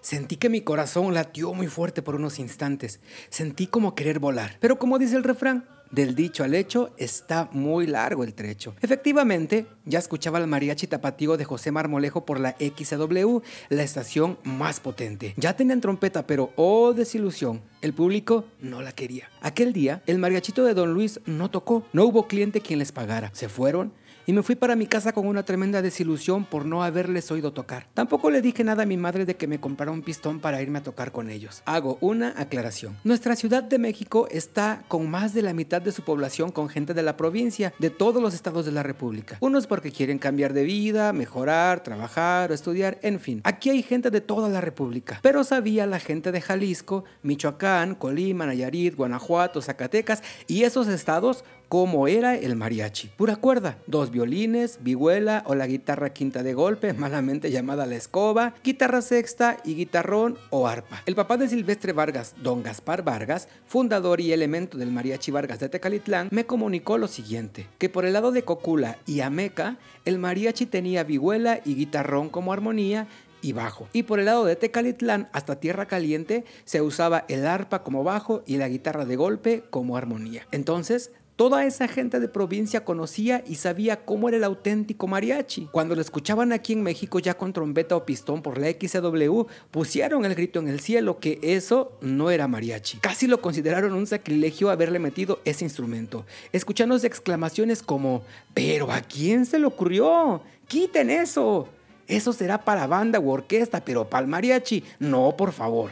Sentí 0.00 0.36
que 0.36 0.48
mi 0.48 0.62
corazón 0.62 1.12
latió 1.12 1.52
muy 1.52 1.66
fuerte 1.66 2.00
por 2.00 2.14
unos 2.14 2.38
instantes. 2.38 3.00
Sentí 3.28 3.66
como 3.66 3.94
querer 3.94 4.20
volar. 4.20 4.56
Pero 4.58 4.78
como 4.78 4.98
dice 4.98 5.16
el 5.16 5.22
refrán, 5.22 5.68
del 5.90 6.14
dicho 6.14 6.44
al 6.44 6.54
hecho 6.54 6.90
está 6.96 7.48
muy 7.52 7.86
largo 7.86 8.24
el 8.24 8.34
trecho. 8.34 8.74
Efectivamente, 8.80 9.66
ya 9.84 9.98
escuchaba 9.98 10.38
el 10.38 10.46
mariachi 10.46 10.86
tapatío 10.86 11.36
de 11.36 11.44
José 11.44 11.72
Marmolejo 11.72 12.24
por 12.24 12.40
la 12.40 12.56
XW, 12.58 13.38
la 13.68 13.82
estación 13.82 14.38
más 14.44 14.80
potente. 14.80 15.34
Ya 15.36 15.56
tenían 15.56 15.80
trompeta, 15.80 16.26
pero 16.26 16.52
oh 16.56 16.92
desilusión, 16.92 17.62
el 17.82 17.92
público 17.92 18.44
no 18.60 18.82
la 18.82 18.92
quería. 18.92 19.28
Aquel 19.40 19.72
día, 19.72 20.02
el 20.06 20.18
mariachito 20.18 20.64
de 20.64 20.74
Don 20.74 20.94
Luis 20.94 21.20
no 21.26 21.50
tocó, 21.50 21.84
no 21.92 22.04
hubo 22.04 22.26
cliente 22.26 22.60
quien 22.60 22.78
les 22.78 22.92
pagara. 22.92 23.30
Se 23.32 23.48
fueron 23.48 23.92
y 24.30 24.32
me 24.32 24.44
fui 24.44 24.54
para 24.54 24.76
mi 24.76 24.86
casa 24.86 25.12
con 25.12 25.26
una 25.26 25.42
tremenda 25.42 25.82
desilusión 25.82 26.44
por 26.44 26.64
no 26.64 26.84
haberles 26.84 27.32
oído 27.32 27.52
tocar. 27.52 27.88
Tampoco 27.94 28.30
le 28.30 28.40
dije 28.40 28.62
nada 28.62 28.84
a 28.84 28.86
mi 28.86 28.96
madre 28.96 29.24
de 29.24 29.34
que 29.34 29.48
me 29.48 29.58
comprara 29.58 29.90
un 29.90 30.02
pistón 30.02 30.38
para 30.38 30.62
irme 30.62 30.78
a 30.78 30.84
tocar 30.84 31.10
con 31.10 31.30
ellos. 31.30 31.64
Hago 31.64 31.98
una 32.00 32.34
aclaración. 32.36 32.96
Nuestra 33.02 33.34
Ciudad 33.34 33.64
de 33.64 33.80
México 33.80 34.28
está 34.30 34.84
con 34.86 35.10
más 35.10 35.34
de 35.34 35.42
la 35.42 35.52
mitad 35.52 35.82
de 35.82 35.90
su 35.90 36.02
población 36.02 36.52
con 36.52 36.68
gente 36.68 36.94
de 36.94 37.02
la 37.02 37.16
provincia, 37.16 37.74
de 37.80 37.90
todos 37.90 38.22
los 38.22 38.32
estados 38.32 38.64
de 38.64 38.70
la 38.70 38.84
República. 38.84 39.36
Unos 39.40 39.66
porque 39.66 39.90
quieren 39.90 40.20
cambiar 40.20 40.52
de 40.52 40.62
vida, 40.62 41.12
mejorar, 41.12 41.82
trabajar 41.82 42.52
o 42.52 42.54
estudiar, 42.54 43.00
en 43.02 43.18
fin. 43.18 43.40
Aquí 43.42 43.70
hay 43.70 43.82
gente 43.82 44.12
de 44.12 44.20
toda 44.20 44.48
la 44.48 44.60
República. 44.60 45.18
Pero 45.22 45.42
sabía 45.42 45.88
la 45.88 45.98
gente 45.98 46.30
de 46.30 46.40
Jalisco, 46.40 47.02
Michoacán, 47.24 47.96
Colima, 47.96 48.46
Nayarit, 48.46 48.94
Guanajuato, 48.94 49.60
Zacatecas 49.60 50.22
y 50.46 50.62
esos 50.62 50.86
estados 50.86 51.42
cómo 51.70 52.08
era 52.08 52.34
el 52.34 52.56
mariachi. 52.56 53.12
Pura 53.16 53.36
cuerda, 53.36 53.78
dos 53.86 54.10
violines, 54.10 54.80
vihuela 54.82 55.44
o 55.46 55.54
la 55.54 55.68
guitarra 55.68 56.12
quinta 56.12 56.42
de 56.42 56.52
golpe, 56.52 56.92
malamente 56.94 57.52
llamada 57.52 57.86
la 57.86 57.94
escoba, 57.94 58.54
guitarra 58.64 59.00
sexta 59.00 59.56
y 59.64 59.76
guitarrón 59.76 60.36
o 60.50 60.66
arpa. 60.66 61.00
El 61.06 61.14
papá 61.14 61.36
de 61.36 61.48
Silvestre 61.48 61.92
Vargas, 61.92 62.34
don 62.42 62.64
Gaspar 62.64 63.04
Vargas, 63.04 63.46
fundador 63.66 64.20
y 64.20 64.32
elemento 64.32 64.78
del 64.78 64.90
mariachi 64.90 65.30
Vargas 65.30 65.60
de 65.60 65.68
Tecalitlán, 65.68 66.26
me 66.32 66.44
comunicó 66.44 66.98
lo 66.98 67.06
siguiente, 67.06 67.68
que 67.78 67.88
por 67.88 68.04
el 68.04 68.14
lado 68.14 68.32
de 68.32 68.42
Cocula 68.42 68.98
y 69.06 69.20
Ameca, 69.20 69.78
el 70.04 70.18
mariachi 70.18 70.66
tenía 70.66 71.04
vihuela 71.04 71.60
y 71.64 71.76
guitarrón 71.76 72.30
como 72.30 72.52
armonía 72.52 73.06
y 73.42 73.52
bajo. 73.52 73.88
Y 73.92 74.02
por 74.04 74.18
el 74.18 74.26
lado 74.26 74.44
de 74.44 74.56
Tecalitlán 74.56 75.28
hasta 75.32 75.60
Tierra 75.60 75.86
Caliente 75.86 76.44
se 76.64 76.80
usaba 76.82 77.24
el 77.28 77.46
arpa 77.46 77.82
como 77.82 78.04
bajo 78.04 78.42
y 78.46 78.56
la 78.56 78.68
guitarra 78.68 79.04
de 79.04 79.16
golpe 79.16 79.64
como 79.70 79.96
armonía. 79.96 80.46
Entonces, 80.50 81.12
Toda 81.40 81.64
esa 81.64 81.88
gente 81.88 82.20
de 82.20 82.28
provincia 82.28 82.84
conocía 82.84 83.42
y 83.46 83.54
sabía 83.54 84.04
cómo 84.04 84.28
era 84.28 84.36
el 84.36 84.44
auténtico 84.44 85.06
mariachi. 85.06 85.70
Cuando 85.72 85.94
lo 85.94 86.02
escuchaban 86.02 86.52
aquí 86.52 86.74
en 86.74 86.82
México 86.82 87.18
ya 87.18 87.32
con 87.32 87.54
trompeta 87.54 87.96
o 87.96 88.04
pistón 88.04 88.42
por 88.42 88.58
la 88.58 88.66
XW, 88.66 89.44
pusieron 89.70 90.26
el 90.26 90.34
grito 90.34 90.60
en 90.60 90.68
el 90.68 90.80
cielo 90.80 91.18
que 91.18 91.38
eso 91.40 91.96
no 92.02 92.30
era 92.30 92.46
mariachi. 92.46 92.98
Casi 92.98 93.26
lo 93.26 93.40
consideraron 93.40 93.94
un 93.94 94.06
sacrilegio 94.06 94.68
haberle 94.68 94.98
metido 94.98 95.40
ese 95.46 95.64
instrumento, 95.64 96.26
escuchando 96.52 96.94
exclamaciones 96.96 97.82
como, 97.82 98.22
pero 98.52 98.92
¿a 98.92 99.00
quién 99.00 99.46
se 99.46 99.58
le 99.58 99.64
ocurrió? 99.64 100.42
¡Quiten 100.68 101.08
eso! 101.08 101.70
Eso 102.06 102.34
será 102.34 102.62
para 102.66 102.86
banda 102.86 103.18
u 103.18 103.30
orquesta, 103.30 103.82
pero 103.82 104.10
para 104.10 104.24
el 104.24 104.30
mariachi, 104.30 104.84
no, 104.98 105.34
por 105.38 105.52
favor. 105.52 105.90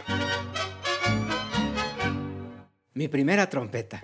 Mi 2.93 3.09
primera 3.09 3.49
trompeta. 3.49 4.03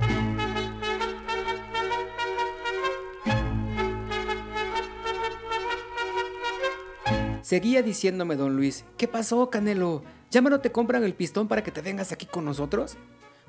Seguía 7.44 7.82
diciéndome 7.82 8.36
don 8.36 8.56
Luis, 8.56 8.86
¿qué 8.96 9.06
pasó, 9.06 9.50
Canelo? 9.50 10.02
¿Ya 10.30 10.40
no 10.40 10.60
te 10.60 10.72
compran 10.72 11.04
el 11.04 11.12
pistón 11.12 11.46
para 11.46 11.62
que 11.62 11.70
te 11.70 11.82
vengas 11.82 12.10
aquí 12.10 12.24
con 12.24 12.46
nosotros? 12.46 12.96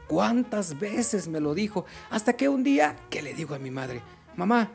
¿Cuántas 0.08 0.78
veces 0.78 1.30
me 1.30 1.40
lo 1.40 1.54
dijo? 1.54 1.86
Hasta 2.10 2.34
que 2.34 2.50
un 2.50 2.62
día, 2.62 2.98
que 3.10 3.22
le 3.22 3.34
digo 3.34 3.56
a 3.56 3.58
mi 3.58 3.72
madre, 3.72 4.02
mamá, 4.36 4.70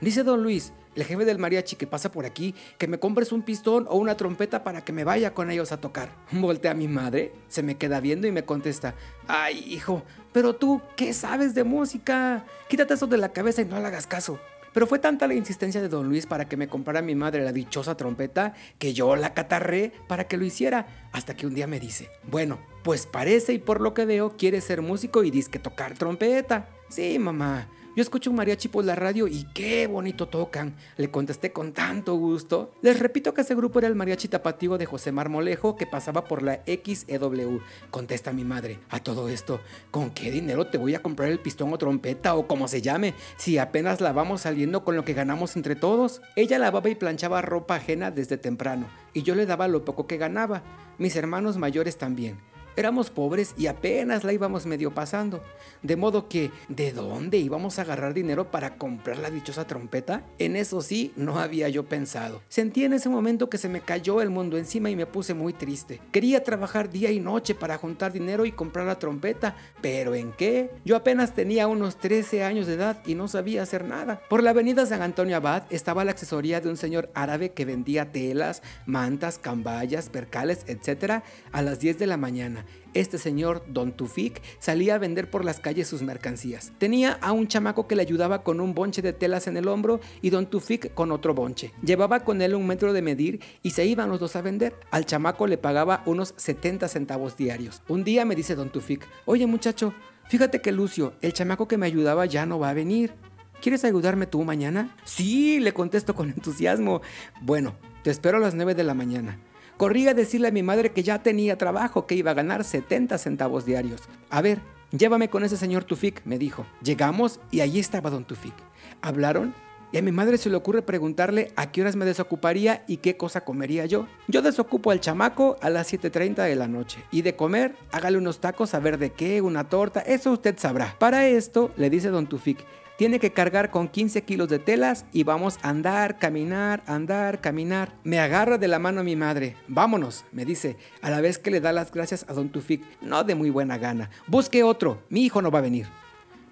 dice 0.00 0.22
don 0.22 0.44
Luis, 0.44 0.72
el 0.94 1.02
jefe 1.02 1.24
del 1.24 1.40
mariachi 1.40 1.74
que 1.74 1.88
pasa 1.88 2.12
por 2.12 2.24
aquí, 2.24 2.54
que 2.78 2.86
me 2.86 3.00
compres 3.00 3.32
un 3.32 3.42
pistón 3.42 3.86
o 3.88 3.96
una 3.96 4.16
trompeta 4.16 4.62
para 4.62 4.84
que 4.84 4.92
me 4.92 5.02
vaya 5.02 5.34
con 5.34 5.50
ellos 5.50 5.72
a 5.72 5.80
tocar. 5.80 6.14
Voltea 6.30 6.70
a 6.70 6.74
mi 6.74 6.86
madre, 6.86 7.32
se 7.48 7.64
me 7.64 7.76
queda 7.76 7.98
viendo 7.98 8.28
y 8.28 8.32
me 8.32 8.44
contesta, 8.44 8.94
ay 9.26 9.64
hijo, 9.66 10.04
pero 10.32 10.54
tú, 10.54 10.80
¿qué 10.94 11.12
sabes 11.12 11.54
de 11.54 11.64
música? 11.64 12.44
Quítate 12.68 12.94
eso 12.94 13.08
de 13.08 13.16
la 13.16 13.32
cabeza 13.32 13.62
y 13.62 13.64
no 13.64 13.80
le 13.80 13.86
hagas 13.88 14.06
caso. 14.06 14.38
Pero 14.72 14.86
fue 14.86 14.98
tanta 14.98 15.26
la 15.26 15.34
insistencia 15.34 15.80
de 15.80 15.88
don 15.88 16.08
Luis 16.08 16.26
para 16.26 16.48
que 16.48 16.56
me 16.56 16.68
comprara 16.68 17.02
mi 17.02 17.14
madre 17.14 17.44
la 17.44 17.52
dichosa 17.52 17.96
trompeta 17.96 18.54
que 18.78 18.92
yo 18.92 19.16
la 19.16 19.34
catarré 19.34 19.92
para 20.08 20.24
que 20.24 20.36
lo 20.36 20.44
hiciera, 20.44 21.08
hasta 21.12 21.34
que 21.34 21.46
un 21.46 21.54
día 21.54 21.66
me 21.66 21.80
dice, 21.80 22.08
bueno, 22.30 22.58
pues 22.84 23.06
parece 23.06 23.52
y 23.52 23.58
por 23.58 23.80
lo 23.80 23.94
que 23.94 24.04
veo 24.04 24.36
quiere 24.36 24.60
ser 24.60 24.82
músico 24.82 25.24
y 25.24 25.30
disque 25.30 25.58
tocar 25.58 25.94
trompeta. 25.94 26.68
Sí, 26.88 27.18
mamá, 27.18 27.68
yo 27.96 28.02
escucho 28.02 28.30
un 28.30 28.36
mariachi 28.36 28.68
por 28.68 28.84
la 28.84 28.94
radio 28.94 29.26
y 29.26 29.44
qué 29.52 29.88
bonito 29.88 30.28
tocan. 30.28 30.76
Le 30.96 31.10
contesté 31.10 31.52
con 31.52 31.72
tanto 31.72 32.14
gusto. 32.14 32.72
Les 32.82 33.00
repito 33.00 33.34
que 33.34 33.40
ese 33.40 33.56
grupo 33.56 33.80
era 33.80 33.88
el 33.88 33.96
mariachi 33.96 34.28
tapativo 34.28 34.78
de 34.78 34.86
José 34.86 35.10
Marmolejo 35.10 35.76
que 35.76 35.86
pasaba 35.86 36.24
por 36.24 36.42
la 36.42 36.62
XEW. 36.66 37.60
Contesta 37.90 38.32
mi 38.32 38.44
madre. 38.44 38.78
A 38.90 39.00
todo 39.00 39.28
esto, 39.28 39.60
¿con 39.90 40.10
qué 40.10 40.30
dinero 40.30 40.68
te 40.68 40.78
voy 40.78 40.94
a 40.94 41.02
comprar 41.02 41.30
el 41.30 41.40
pistón 41.40 41.72
o 41.72 41.78
trompeta 41.78 42.36
o 42.36 42.46
como 42.46 42.68
se 42.68 42.80
llame? 42.80 43.14
Si 43.36 43.58
apenas 43.58 44.00
la 44.00 44.12
vamos 44.12 44.42
saliendo 44.42 44.84
con 44.84 44.94
lo 44.94 45.04
que 45.04 45.14
ganamos 45.14 45.56
entre 45.56 45.74
todos. 45.74 46.22
Ella 46.36 46.60
lavaba 46.60 46.90
y 46.90 46.94
planchaba 46.94 47.42
ropa 47.42 47.74
ajena 47.74 48.12
desde 48.12 48.38
temprano 48.38 48.86
y 49.12 49.22
yo 49.24 49.34
le 49.34 49.46
daba 49.46 49.66
lo 49.66 49.84
poco 49.84 50.06
que 50.06 50.16
ganaba. 50.16 50.62
Mis 50.98 51.16
hermanos 51.16 51.56
mayores 51.56 51.98
también 51.98 52.49
Éramos 52.76 53.10
pobres 53.10 53.54
y 53.58 53.66
apenas 53.66 54.24
la 54.24 54.32
íbamos 54.32 54.64
medio 54.64 54.92
pasando. 54.92 55.42
De 55.82 55.96
modo 55.96 56.28
que, 56.28 56.50
¿de 56.68 56.92
dónde 56.92 57.38
íbamos 57.38 57.78
a 57.78 57.82
agarrar 57.82 58.14
dinero 58.14 58.50
para 58.50 58.76
comprar 58.76 59.18
la 59.18 59.30
dichosa 59.30 59.66
trompeta? 59.66 60.24
En 60.38 60.56
eso 60.56 60.80
sí, 60.80 61.12
no 61.16 61.40
había 61.40 61.68
yo 61.68 61.86
pensado. 61.86 62.42
Sentí 62.48 62.84
en 62.84 62.92
ese 62.92 63.08
momento 63.08 63.50
que 63.50 63.58
se 63.58 63.68
me 63.68 63.80
cayó 63.80 64.20
el 64.20 64.30
mundo 64.30 64.56
encima 64.56 64.90
y 64.90 64.96
me 64.96 65.06
puse 65.06 65.34
muy 65.34 65.52
triste. 65.52 66.00
Quería 66.12 66.44
trabajar 66.44 66.90
día 66.90 67.10
y 67.10 67.18
noche 67.18 67.54
para 67.54 67.76
juntar 67.76 68.12
dinero 68.12 68.46
y 68.46 68.52
comprar 68.52 68.86
la 68.86 68.98
trompeta, 68.98 69.56
pero 69.80 70.14
¿en 70.14 70.32
qué? 70.32 70.70
Yo 70.84 70.96
apenas 70.96 71.34
tenía 71.34 71.66
unos 71.66 71.96
13 71.96 72.44
años 72.44 72.66
de 72.66 72.74
edad 72.74 73.02
y 73.06 73.14
no 73.14 73.26
sabía 73.26 73.62
hacer 73.62 73.84
nada. 73.84 74.20
Por 74.28 74.42
la 74.42 74.50
avenida 74.50 74.86
San 74.86 75.02
Antonio 75.02 75.36
Abad 75.36 75.64
estaba 75.70 76.04
la 76.04 76.12
accesoría 76.12 76.60
de 76.60 76.68
un 76.68 76.76
señor 76.76 77.10
árabe 77.14 77.52
que 77.52 77.64
vendía 77.64 78.12
telas, 78.12 78.62
mantas, 78.86 79.38
cambayas, 79.38 80.08
percales, 80.08 80.64
etc. 80.66 81.22
a 81.52 81.62
las 81.62 81.80
10 81.80 81.98
de 81.98 82.06
la 82.06 82.16
mañana 82.16 82.59
este 82.94 83.18
señor, 83.18 83.64
Don 83.68 83.92
Tufik, 83.92 84.42
salía 84.58 84.96
a 84.96 84.98
vender 84.98 85.30
por 85.30 85.44
las 85.44 85.60
calles 85.60 85.88
sus 85.88 86.02
mercancías. 86.02 86.72
Tenía 86.78 87.18
a 87.20 87.32
un 87.32 87.46
chamaco 87.46 87.86
que 87.86 87.94
le 87.96 88.02
ayudaba 88.02 88.42
con 88.42 88.60
un 88.60 88.74
bonche 88.74 89.02
de 89.02 89.12
telas 89.12 89.46
en 89.46 89.56
el 89.56 89.68
hombro 89.68 90.00
y 90.22 90.30
Don 90.30 90.46
Tufik 90.46 90.92
con 90.94 91.12
otro 91.12 91.34
bonche. 91.34 91.72
Llevaba 91.82 92.20
con 92.20 92.42
él 92.42 92.54
un 92.54 92.66
metro 92.66 92.92
de 92.92 93.02
medir 93.02 93.40
y 93.62 93.70
se 93.70 93.86
iban 93.86 94.08
los 94.08 94.20
dos 94.20 94.36
a 94.36 94.42
vender. 94.42 94.74
Al 94.90 95.06
chamaco 95.06 95.46
le 95.46 95.58
pagaba 95.58 96.02
unos 96.06 96.34
70 96.36 96.88
centavos 96.88 97.36
diarios. 97.36 97.82
Un 97.88 98.04
día 98.04 98.24
me 98.24 98.34
dice 98.34 98.54
Don 98.54 98.70
Tufik, 98.70 99.06
oye 99.24 99.46
muchacho, 99.46 99.94
fíjate 100.28 100.60
que 100.60 100.72
Lucio, 100.72 101.12
el 101.20 101.32
chamaco 101.32 101.68
que 101.68 101.78
me 101.78 101.86
ayudaba 101.86 102.26
ya 102.26 102.46
no 102.46 102.58
va 102.58 102.70
a 102.70 102.74
venir. 102.74 103.12
¿Quieres 103.60 103.84
ayudarme 103.84 104.26
tú 104.26 104.42
mañana? 104.42 104.96
Sí, 105.04 105.60
le 105.60 105.74
contesto 105.74 106.14
con 106.14 106.30
entusiasmo. 106.30 107.02
Bueno, 107.42 107.76
te 108.02 108.10
espero 108.10 108.38
a 108.38 108.40
las 108.40 108.54
9 108.54 108.74
de 108.74 108.84
la 108.84 108.94
mañana. 108.94 109.38
Corrí 109.80 110.06
a 110.08 110.12
decirle 110.12 110.48
a 110.48 110.50
mi 110.50 110.62
madre 110.62 110.92
que 110.92 111.02
ya 111.02 111.22
tenía 111.22 111.56
trabajo, 111.56 112.06
que 112.06 112.14
iba 112.14 112.32
a 112.32 112.34
ganar 112.34 112.64
70 112.64 113.16
centavos 113.16 113.64
diarios. 113.64 114.02
A 114.28 114.42
ver, 114.42 114.60
llévame 114.90 115.30
con 115.30 115.42
ese 115.42 115.56
señor 115.56 115.84
Tufik, 115.84 116.20
me 116.26 116.36
dijo. 116.36 116.66
Llegamos 116.82 117.40
y 117.50 117.62
allí 117.62 117.80
estaba 117.80 118.10
don 118.10 118.26
Tufik. 118.26 118.52
Hablaron 119.00 119.54
y 119.90 119.96
a 119.96 120.02
mi 120.02 120.12
madre 120.12 120.36
se 120.36 120.50
le 120.50 120.56
ocurre 120.56 120.82
preguntarle 120.82 121.50
a 121.56 121.72
qué 121.72 121.80
horas 121.80 121.96
me 121.96 122.04
desocuparía 122.04 122.84
y 122.86 122.98
qué 122.98 123.16
cosa 123.16 123.40
comería 123.40 123.86
yo. 123.86 124.06
Yo 124.28 124.42
desocupo 124.42 124.90
al 124.90 125.00
chamaco 125.00 125.56
a 125.62 125.70
las 125.70 125.90
7.30 125.92 126.44
de 126.44 126.56
la 126.56 126.68
noche. 126.68 127.02
Y 127.10 127.22
de 127.22 127.34
comer, 127.34 127.74
hágale 127.90 128.18
unos 128.18 128.38
tacos 128.38 128.74
a 128.74 128.80
ver 128.80 128.98
de 128.98 129.12
qué, 129.12 129.40
una 129.40 129.70
torta, 129.70 130.00
eso 130.00 130.30
usted 130.30 130.58
sabrá. 130.58 130.94
Para 130.98 131.26
esto, 131.26 131.72
le 131.76 131.88
dice 131.90 132.10
don 132.10 132.28
Tufik, 132.28 132.64
tiene 133.00 133.18
que 133.18 133.32
cargar 133.32 133.70
con 133.70 133.88
15 133.88 134.24
kilos 134.24 134.50
de 134.50 134.58
telas 134.58 135.06
y 135.10 135.24
vamos 135.24 135.58
a 135.62 135.70
andar, 135.70 136.18
caminar, 136.18 136.82
andar, 136.84 137.40
caminar. 137.40 137.94
Me 138.04 138.18
agarra 138.18 138.58
de 138.58 138.68
la 138.68 138.78
mano 138.78 139.00
a 139.00 139.04
mi 139.04 139.16
madre. 139.16 139.56
Vámonos, 139.68 140.26
me 140.32 140.44
dice, 140.44 140.76
a 141.00 141.08
la 141.08 141.22
vez 141.22 141.38
que 141.38 141.50
le 141.50 141.62
da 141.62 141.72
las 141.72 141.92
gracias 141.92 142.26
a 142.28 142.34
don 142.34 142.50
Tufik. 142.50 142.84
No 143.00 143.24
de 143.24 143.34
muy 143.34 143.48
buena 143.48 143.78
gana. 143.78 144.10
Busque 144.26 144.62
otro, 144.62 145.02
mi 145.08 145.24
hijo 145.24 145.40
no 145.40 145.50
va 145.50 145.60
a 145.60 145.62
venir. 145.62 145.86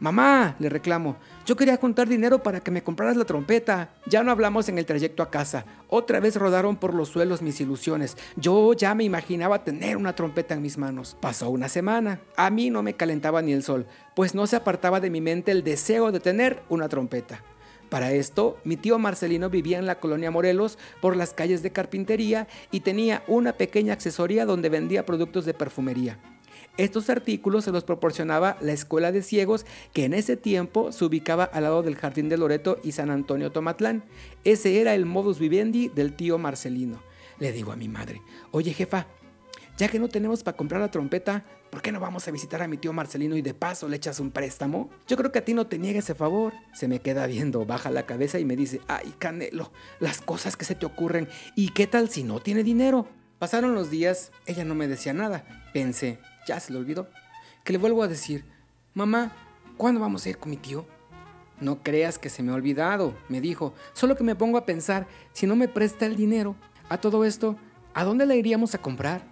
Mamá, 0.01 0.55
le 0.61 0.69
reclamo, 0.69 1.17
yo 1.45 1.57
quería 1.57 1.77
contar 1.77 2.09
dinero 2.09 2.41
para 2.41 2.61
que 2.61 2.71
me 2.71 2.85
compraras 2.85 3.17
la 3.17 3.25
trompeta. 3.25 3.91
Ya 4.07 4.23
no 4.23 4.31
hablamos 4.31 4.69
en 4.69 4.79
el 4.79 4.87
trayecto 4.87 5.25
a 5.25 5.31
casa. 5.31 5.65
Otra 5.89 6.21
vez 6.21 6.37
rodaron 6.37 6.77
por 6.77 6.95
los 6.95 7.09
suelos 7.09 7.43
mis 7.43 7.61
ilusiones. 7.61 8.17
Yo 8.37 8.75
ya 8.75 8.95
me 8.95 9.03
imaginaba 9.03 9.65
tener 9.65 9.97
una 9.97 10.15
trompeta 10.15 10.55
en 10.55 10.63
mis 10.63 10.79
manos. 10.79 11.17
Pasó 11.21 11.51
una 11.51 11.69
semana. 11.69 12.21
A 12.37 12.49
mí 12.51 12.71
no 12.71 12.85
me 12.85 12.95
calentaba 12.95 13.43
ni 13.43 13.53
el 13.53 13.65
sol, 13.65 13.87
pues 14.15 14.37
no 14.37 14.47
se 14.47 14.55
apartaba 14.55 15.01
de 15.01 15.11
mi 15.11 15.21
mente 15.21 15.51
el 15.51 15.65
deseo 15.65 16.13
de 16.13 16.21
tener 16.21 16.63
una 16.69 16.89
trompeta. 16.89 17.43
Para 17.89 18.13
esto, 18.13 18.59
mi 18.63 18.77
tío 18.77 19.01
Marcelino 19.01 19.51
vivía 19.51 19.79
en 19.79 19.87
la 19.87 19.99
colonia 19.99 20.31
Morelos 20.31 20.79
por 21.01 21.17
las 21.17 21.33
calles 21.33 21.63
de 21.63 21.73
carpintería 21.73 22.47
y 22.71 22.81
tenía 22.81 23.25
una 23.27 23.55
pequeña 23.55 23.95
accesoría 23.95 24.47
donde 24.47 24.69
vendía 24.69 25.07
productos 25.07 25.45
de 25.45 25.55
perfumería. 25.55 26.19
Estos 26.79 27.11
artículos 27.11 27.65
se 27.65 27.73
los 27.73 27.83
proporcionaba 27.83 28.57
la 28.61 28.73
Escuela 28.73 29.11
de 29.11 29.23
Ciegos, 29.23 29.67
que 29.93 30.05
en 30.05 30.15
ese 30.15 30.37
tiempo 30.37 30.93
se 30.93 31.05
ubicaba 31.05 31.43
al 31.43 31.65
lado 31.65 31.83
del 31.83 31.97
Jardín 31.97 32.29
de 32.29 32.39
Loreto 32.39 32.79
y 32.85 32.93
San 32.93 33.11
Antonio 33.11 33.51
Tomatlán. 33.51 34.05
Ese 34.45 34.81
era 34.81 34.95
el 34.95 35.05
modus 35.05 35.41
vivendi 35.41 35.89
del 35.89 36.15
tío 36.15 36.39
Marcelino. 36.39 37.03
Le 37.41 37.51
digo 37.51 37.73
a 37.73 37.77
mi 37.77 37.89
madre, 37.89 38.23
oye 38.53 38.73
jefa, 38.73 39.09
ya 39.77 39.89
que 39.89 39.99
no 39.99 40.09
tenemos 40.09 40.45
para 40.45 40.57
comprar 40.57 40.81
la 40.81 40.91
trompeta, 40.91 41.45
¿por 41.71 41.83
qué 41.83 41.91
no 41.91 41.99
vamos 41.99 42.29
a 42.29 42.31
visitar 42.31 42.63
a 42.63 42.69
mi 42.69 42.77
tío 42.77 42.93
Marcelino 42.93 43.37
y 43.37 43.43
de 43.43 43.55
paso 43.55 43.89
le 43.89 43.97
echas 43.97 44.21
un 44.21 44.31
préstamo? 44.31 44.89
Yo 45.09 45.17
creo 45.17 45.33
que 45.33 45.41
a 45.41 45.45
ti 45.45 45.55
no 45.55 45.67
te 45.67 45.81
niegue 45.81 45.99
ese 45.99 46.15
favor. 46.15 46.53
Se 46.75 46.87
me 46.87 47.01
queda 47.01 47.27
viendo, 47.27 47.67
baja 47.67 47.91
la 47.91 48.07
cabeza 48.07 48.39
y 48.39 48.45
me 48.45 48.55
dice, 48.55 48.81
ay 48.87 49.15
Canelo, 49.19 49.73
las 49.99 50.21
cosas 50.21 50.57
que 50.57 50.65
se 50.65 50.77
te 50.77 50.87
ocurren, 50.87 51.29
¿y 51.57 51.71
qué 51.71 51.89
tal 51.89 52.09
si 52.09 52.23
no 52.23 52.39
tiene 52.39 52.63
dinero? 52.63 53.09
Pasaron 53.41 53.75
los 53.75 53.91
días, 53.91 54.31
ella 54.47 54.65
no 54.65 54.77
me 54.77 54.89
decía 54.89 55.13
nada. 55.13 55.45
Pensé, 55.73 56.19
ya 56.49 56.59
se 56.59 56.73
le 56.73 56.79
olvidó, 56.79 57.09
que 57.63 57.73
le 57.73 57.79
vuelvo 57.79 58.03
a 58.03 58.09
decir, 58.09 58.45
mamá, 58.95 59.33
¿cuándo 59.77 60.01
vamos 60.01 60.25
a 60.25 60.31
ir 60.31 60.39
con 60.39 60.51
mi 60.51 60.57
tío? 60.57 60.87
No 61.61 61.83
creas 61.83 62.19
que 62.19 62.31
se 62.31 62.43
me 62.43 62.51
ha 62.51 62.55
olvidado, 62.55 63.15
me 63.29 63.41
dijo, 63.41 63.75
solo 63.93 64.17
que 64.17 64.25
me 64.25 64.35
pongo 64.35 64.59
a 64.59 64.65
pensar, 64.65 65.07
si 65.33 65.47
no 65.47 65.57
me 65.57 65.69
presta 65.69 66.07
el 66.07 66.17
dinero, 66.17 66.57
a 66.89 66.99
todo 66.99 67.25
esto, 67.25 67.57
¿a 67.95 68.05
dónde 68.05 68.27
la 68.27 68.35
iríamos 68.35 68.75
a 68.75 68.79
comprar? 68.79 69.23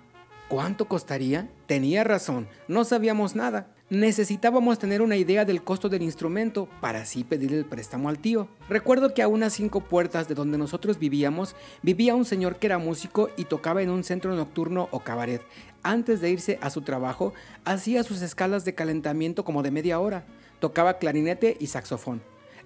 ¿Cuánto 0.49 0.87
costaría? 0.87 1.49
Tenía 1.66 2.04
razón, 2.04 2.49
no 2.68 2.85
sabíamos 2.85 3.35
nada. 3.35 3.75
Necesitábamos 3.88 4.80
tener 4.80 5.00
una 5.00 5.14
idea 5.14 5.44
del 5.44 5.62
costo 5.62 5.88
del 5.88 6.02
instrumento 6.02 6.68
para 6.80 7.02
así 7.02 7.22
pedir 7.22 7.54
el 7.54 7.64
préstamo 7.64 8.08
al 8.08 8.18
tío. 8.18 8.48
Recuerdo 8.68 9.14
que 9.14 9.22
a 9.22 9.28
unas 9.28 9.52
cinco 9.52 9.80
puertas 9.80 10.26
de 10.26 10.34
donde 10.34 10.58
nosotros 10.58 10.98
vivíamos 10.98 11.54
vivía 11.82 12.16
un 12.16 12.24
señor 12.24 12.56
que 12.56 12.66
era 12.66 12.78
músico 12.78 13.30
y 13.36 13.44
tocaba 13.44 13.82
en 13.82 13.90
un 13.90 14.02
centro 14.02 14.34
nocturno 14.34 14.88
o 14.90 14.98
cabaret. 14.98 15.40
Antes 15.84 16.20
de 16.20 16.30
irse 16.30 16.58
a 16.62 16.70
su 16.70 16.82
trabajo, 16.82 17.32
hacía 17.64 18.02
sus 18.02 18.22
escalas 18.22 18.64
de 18.64 18.74
calentamiento 18.74 19.44
como 19.44 19.62
de 19.62 19.70
media 19.70 20.00
hora. 20.00 20.24
Tocaba 20.58 20.98
clarinete 20.98 21.56
y 21.60 21.68
saxofón. 21.68 22.22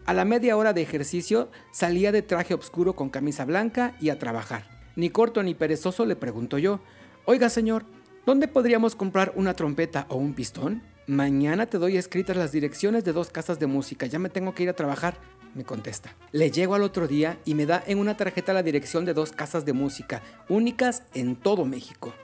A 0.06 0.14
la 0.14 0.24
media 0.24 0.56
hora 0.56 0.72
de 0.72 0.80
ejercicio 0.80 1.50
salía 1.70 2.12
de 2.12 2.22
traje 2.22 2.54
oscuro 2.54 2.96
con 2.96 3.10
camisa 3.10 3.44
blanca 3.44 3.94
y 4.00 4.08
a 4.08 4.18
trabajar. 4.18 4.64
Ni 4.96 5.10
corto 5.10 5.42
ni 5.42 5.52
perezoso 5.52 6.06
le 6.06 6.16
pregunto 6.16 6.56
yo, 6.56 6.80
Oiga 7.26 7.50
señor, 7.50 7.84
¿dónde 8.24 8.48
podríamos 8.48 8.96
comprar 8.96 9.34
una 9.36 9.52
trompeta 9.52 10.06
o 10.08 10.16
un 10.16 10.32
pistón? 10.32 10.82
Mañana 11.07 11.66
te 11.66 11.78
doy 11.78 11.97
escritas 11.97 12.37
las 12.37 12.52
direcciones 12.52 13.04
de 13.04 13.12
dos 13.12 13.30
casas 13.30 13.59
de 13.59 13.66
música, 13.66 14.07
ya 14.07 14.19
me 14.19 14.28
tengo 14.28 14.54
que 14.54 14.62
ir 14.62 14.69
a 14.69 14.75
trabajar, 14.75 15.16
me 15.54 15.64
contesta. 15.64 16.14
Le 16.33 16.50
llego 16.50 16.75
al 16.75 16.83
otro 16.83 17.09
día 17.09 17.38
y 17.45 17.54
me 17.54 17.66
da 17.66 17.83
en 17.87 17.99
una 17.99 18.16
tarjeta 18.16 18.52
la 18.52 18.62
dirección 18.62 19.04
de 19.04 19.14
dos 19.14 19.33
casas 19.33 19.64
de 19.64 19.73
música, 19.73 20.23
únicas 20.49 21.02
en 21.14 21.37
todo 21.37 21.64
México. 21.64 22.14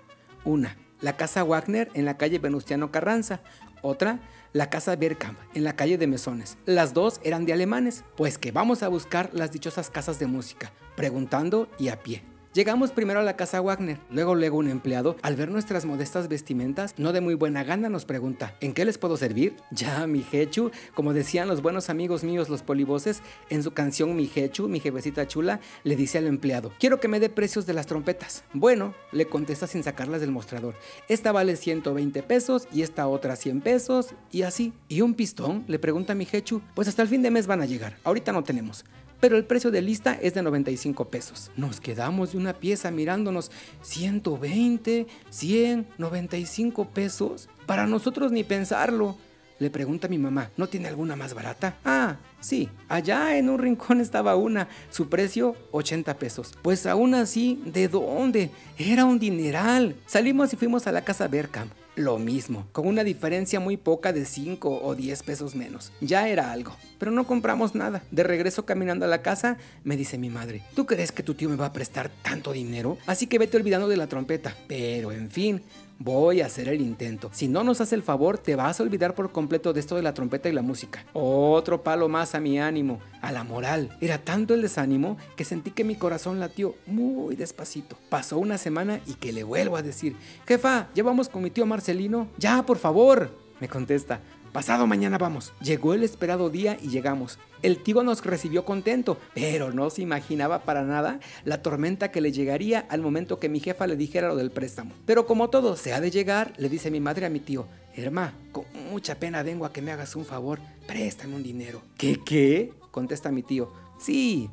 Una, 0.45 0.77
la 1.01 1.17
casa 1.17 1.43
Wagner 1.43 1.91
en 1.95 2.05
la 2.05 2.17
calle 2.17 2.39
Venustiano 2.39 2.91
Carranza. 2.93 3.41
Otra, 3.83 4.21
la 4.53 4.71
casa 4.71 4.97
Bergkamp 4.97 5.39
en 5.55 5.65
la 5.65 5.77
calle 5.77 5.99
de 5.99 6.07
Mesones. 6.07 6.57
Las 6.65 6.95
dos 6.95 7.21
eran 7.25 7.45
de 7.45 7.53
alemanes, 7.53 8.05
pues 8.17 8.39
que 8.39 8.53
vamos 8.53 8.83
a 8.83 8.89
buscar 8.89 9.31
las 9.33 9.53
dichosas 9.53 9.91
casas 9.91 10.19
de 10.19 10.27
música, 10.27 10.73
preguntando 10.97 11.69
y 11.79 11.89
a 11.89 12.03
pie. 12.03 12.23
Llegamos 12.57 12.91
primero 12.91 13.21
a 13.21 13.23
la 13.23 13.37
casa 13.37 13.61
Wagner, 13.61 13.99
luego 14.11 14.35
luego 14.35 14.57
un 14.57 14.71
empleado, 14.71 15.17
al 15.21 15.37
ver 15.37 15.51
nuestras 15.51 15.85
modestas 15.85 16.27
vestimentas, 16.27 16.95
no 16.97 17.13
de 17.13 17.21
muy 17.21 17.35
buena 17.35 17.65
gana 17.65 17.91
nos 17.91 18.07
pregunta, 18.07 18.57
¿en 18.63 18.73
qué 18.73 18.87
les 18.87 18.97
puedo 18.97 19.19
servir? 19.19 19.57
Ya, 19.73 20.07
mi 20.07 20.23
jechu, 20.23 20.71
como 20.95 21.13
decían 21.13 21.49
los 21.49 21.61
buenos 21.61 21.91
amigos 21.91 22.25
míos 22.25 22.49
los 22.49 22.63
polivoces, 22.63 23.21
en 23.51 23.63
su 23.63 23.73
canción 23.73 24.17
Mi 24.17 24.27
jechu, 24.27 24.69
mi 24.69 24.81
jefecita 24.81 25.29
chula, 25.29 25.61
le 25.85 25.97
dice 25.97 26.17
al 26.17 26.27
empleado, 26.27 26.73
quiero 26.81 26.99
que 26.99 27.09
me 27.09 27.21
dé 27.21 27.29
precios 27.29 27.67
de 27.67 27.75
las 27.75 27.85
trompetas. 27.85 28.43
Bueno, 28.55 28.95
le 29.13 29.27
contesta 29.27 29.67
sin 29.67 29.83
sacarlas 29.83 30.23
del 30.23 30.31
mostrador, 30.31 30.77
esta 31.11 31.33
vale 31.33 31.57
120 31.57 32.23
pesos 32.23 32.69
y 32.73 32.81
esta 32.81 33.07
otra 33.07 33.37
100 33.37 33.61
pesos 33.61 34.15
y 34.33 34.43
así. 34.43 34.73
¿Y 34.89 35.03
un 35.03 35.13
pistón? 35.13 35.65
Le 35.69 35.79
pregunta 35.79 36.15
mi 36.15 36.25
jechu, 36.25 36.63
pues 36.75 36.89
hasta 36.89 37.03
el 37.03 37.09
fin 37.09 37.21
de 37.21 37.31
mes 37.31 37.47
van 37.47 37.61
a 37.61 37.67
llegar, 37.67 37.99
ahorita 38.03 38.33
no 38.33 38.45
tenemos 38.45 38.87
pero 39.21 39.37
el 39.37 39.45
precio 39.45 39.71
de 39.71 39.83
lista 39.83 40.19
es 40.21 40.35
de 40.35 40.43
95 40.43 41.09
pesos. 41.09 41.51
Nos 41.57 41.81
quedamos 41.81 42.33
de 42.33 42.39
una 42.39 42.55
pieza 42.55 42.91
mirándonos 42.91 43.51
120, 43.83 45.07
100, 45.31 45.87
95 45.99 46.89
pesos. 46.89 47.49
Para 47.67 47.87
nosotros 47.87 48.33
ni 48.33 48.45
pensarlo. 48.45 49.17
Le 49.59 49.71
pregunta 49.71 50.07
a 50.07 50.11
mi 50.11 50.19
mamá, 50.19 50.51
¿no 50.59 50.69
tiene 50.69 50.89
alguna 50.89 51.17
más 51.17 51.33
barata? 51.33 51.79
Ah, 51.83 52.17
sí, 52.41 52.69
allá 52.89 53.39
en 53.39 53.49
un 53.49 53.59
rincón 53.59 54.03
estaba 54.03 54.37
una, 54.37 54.69
su 54.91 55.09
precio 55.09 55.57
80 55.71 56.19
pesos. 56.19 56.53
Pues 56.61 56.85
aún 56.85 57.15
así, 57.15 57.63
¿de 57.65 57.89
dónde? 57.89 58.51
Era 58.77 59.07
un 59.07 59.19
dineral. 59.19 59.97
Salimos 60.05 60.53
y 60.53 60.57
fuimos 60.57 60.87
a 60.87 60.93
la 60.93 61.05
casa 61.05 61.27
Berkham 61.27 61.71
lo 61.97 62.19
mismo, 62.19 62.67
con 62.73 62.87
una 62.87 63.03
diferencia 63.05 63.59
muy 63.59 63.77
poca 63.77 64.13
de 64.13 64.25
5 64.25 64.83
o 64.83 64.95
10 64.95 65.23
pesos 65.23 65.55
menos. 65.55 65.93
Ya 66.01 66.29
era 66.29 66.53
algo, 66.53 66.77
pero 66.99 67.11
no 67.11 67.27
compramos 67.27 67.75
nada. 67.75 68.03
De 68.11 68.23
regreso 68.23 68.65
caminando 68.65 69.07
a 69.07 69.09
la 69.09 69.23
casa, 69.23 69.57
me 69.83 69.97
dice 69.97 70.19
mi 70.19 70.31
madre, 70.31 70.63
¿tú 70.75 70.87
crees 70.87 71.11
que 71.11 71.23
tu 71.23 71.35
tío 71.35 71.49
me 71.49 71.57
va 71.57 71.67
a 71.67 71.73
prestar 71.73 72.11
tanto 72.23 72.53
dinero? 72.53 72.99
Así 73.07 73.27
que 73.27 73.39
vete 73.39 73.57
olvidando 73.57 73.89
de 73.89 73.97
la 73.97 74.07
trompeta. 74.07 74.55
Pero 74.69 75.11
en 75.11 75.31
fin, 75.31 75.63
Voy 75.99 76.43
a 76.43 76.47
hacer 76.47 76.69
el 76.69 76.83
intento. 76.83 77.31
Si 77.33 77.49
no 77.49 77.65
nos 77.65 77.81
hace 77.81 77.95
el 77.95 78.03
favor, 78.03 78.37
te 78.37 78.55
vas 78.55 78.79
a 78.79 78.83
olvidar 78.83 79.15
por 79.15 79.33
completo 79.33 79.73
de 79.73 79.81
esto 79.81 79.97
de 79.97 80.03
la 80.03 80.13
trompeta 80.13 80.49
y 80.49 80.53
la 80.53 80.61
música. 80.61 81.07
Otro 81.15 81.83
palo 81.83 82.09
más 82.09 82.35
a 82.35 82.41
mi 82.41 82.61
ánimo, 82.61 83.01
a 83.23 83.33
la 83.33 83.45
moral. 83.45 83.97
Era 84.01 84.19
tanto 84.19 84.53
el 84.53 84.61
desánimo 84.61 85.17
que 85.37 85.45
sentí 85.45 85.71
que 85.71 85.85
mi 85.85 85.95
corazón 85.95 86.39
latió 86.39 86.75
muy 86.87 87.35
despacito. 87.35 87.97
Pasó 88.11 88.39
una 88.39 88.59
semana 88.59 89.01
y 89.07 89.15
que 89.15 89.33
le 89.33 89.43
vuelvo 89.43 89.77
a 89.77 89.83
decir, 89.83 90.17
jefa, 90.47 90.89
¿ya 90.95 91.03
vamos 91.03 91.31
con 91.31 91.43
mi 91.43 91.51
tío 91.51 91.65
Marcelino? 91.65 92.29
Ya, 92.37 92.65
por 92.65 92.77
favor. 92.77 93.31
Me 93.59 93.69
contesta, 93.69 94.21
Pasado 94.57 94.87
mañana 94.87 95.19
vamos. 95.19 95.53
Llegó 95.61 95.93
el 95.93 96.03
esperado 96.03 96.49
día 96.49 96.79
y 96.81 96.89
llegamos. 96.89 97.39
El 97.63 97.83
tío 97.83 98.03
nos 98.03 98.25
recibió 98.25 98.65
contento, 98.65 99.19
pero 99.35 99.73
no 99.73 99.91
se 99.91 100.03
imaginaba 100.03 100.61
para 100.61 100.83
nada 100.83 101.21
la 101.45 101.63
tormenta 101.63 102.11
que 102.11 102.21
le 102.21 102.33
llegaría 102.33 102.81
al 102.89 103.01
momento 103.01 103.39
que 103.39 103.49
mi 103.49 103.61
jefa 103.61 103.87
le 103.87 103.97
dijera 103.97 104.29
lo 104.29 104.37
del 104.37 104.51
préstamo. 104.51 104.93
Pero 105.07 105.27
como 105.27 105.51
todo 105.51 105.77
se 105.77 105.93
ha 105.93 106.01
de 106.01 106.11
llegar, 106.11 106.53
le 106.59 106.69
dice 106.69 106.91
mi 106.91 107.01
madre 107.01 107.27
a 107.27 107.31
mi 107.31 107.41
tío, 107.41 107.67
Herma, 107.95 108.35
con 108.53 108.65
mucha 108.91 109.15
pena 109.15 109.43
vengo 109.43 109.65
a 109.65 109.73
que 109.73 109.81
me 109.83 109.91
hagas 109.91 110.17
un 110.17 110.25
favor, 110.25 110.61
préstame 110.87 111.35
un 111.35 111.43
dinero. 111.43 111.83
¿Qué 111.97 112.21
qué? 112.25 112.73
contesta 112.91 113.31
mi 113.31 113.43
tío. 113.43 113.71
Sí, 113.99 114.49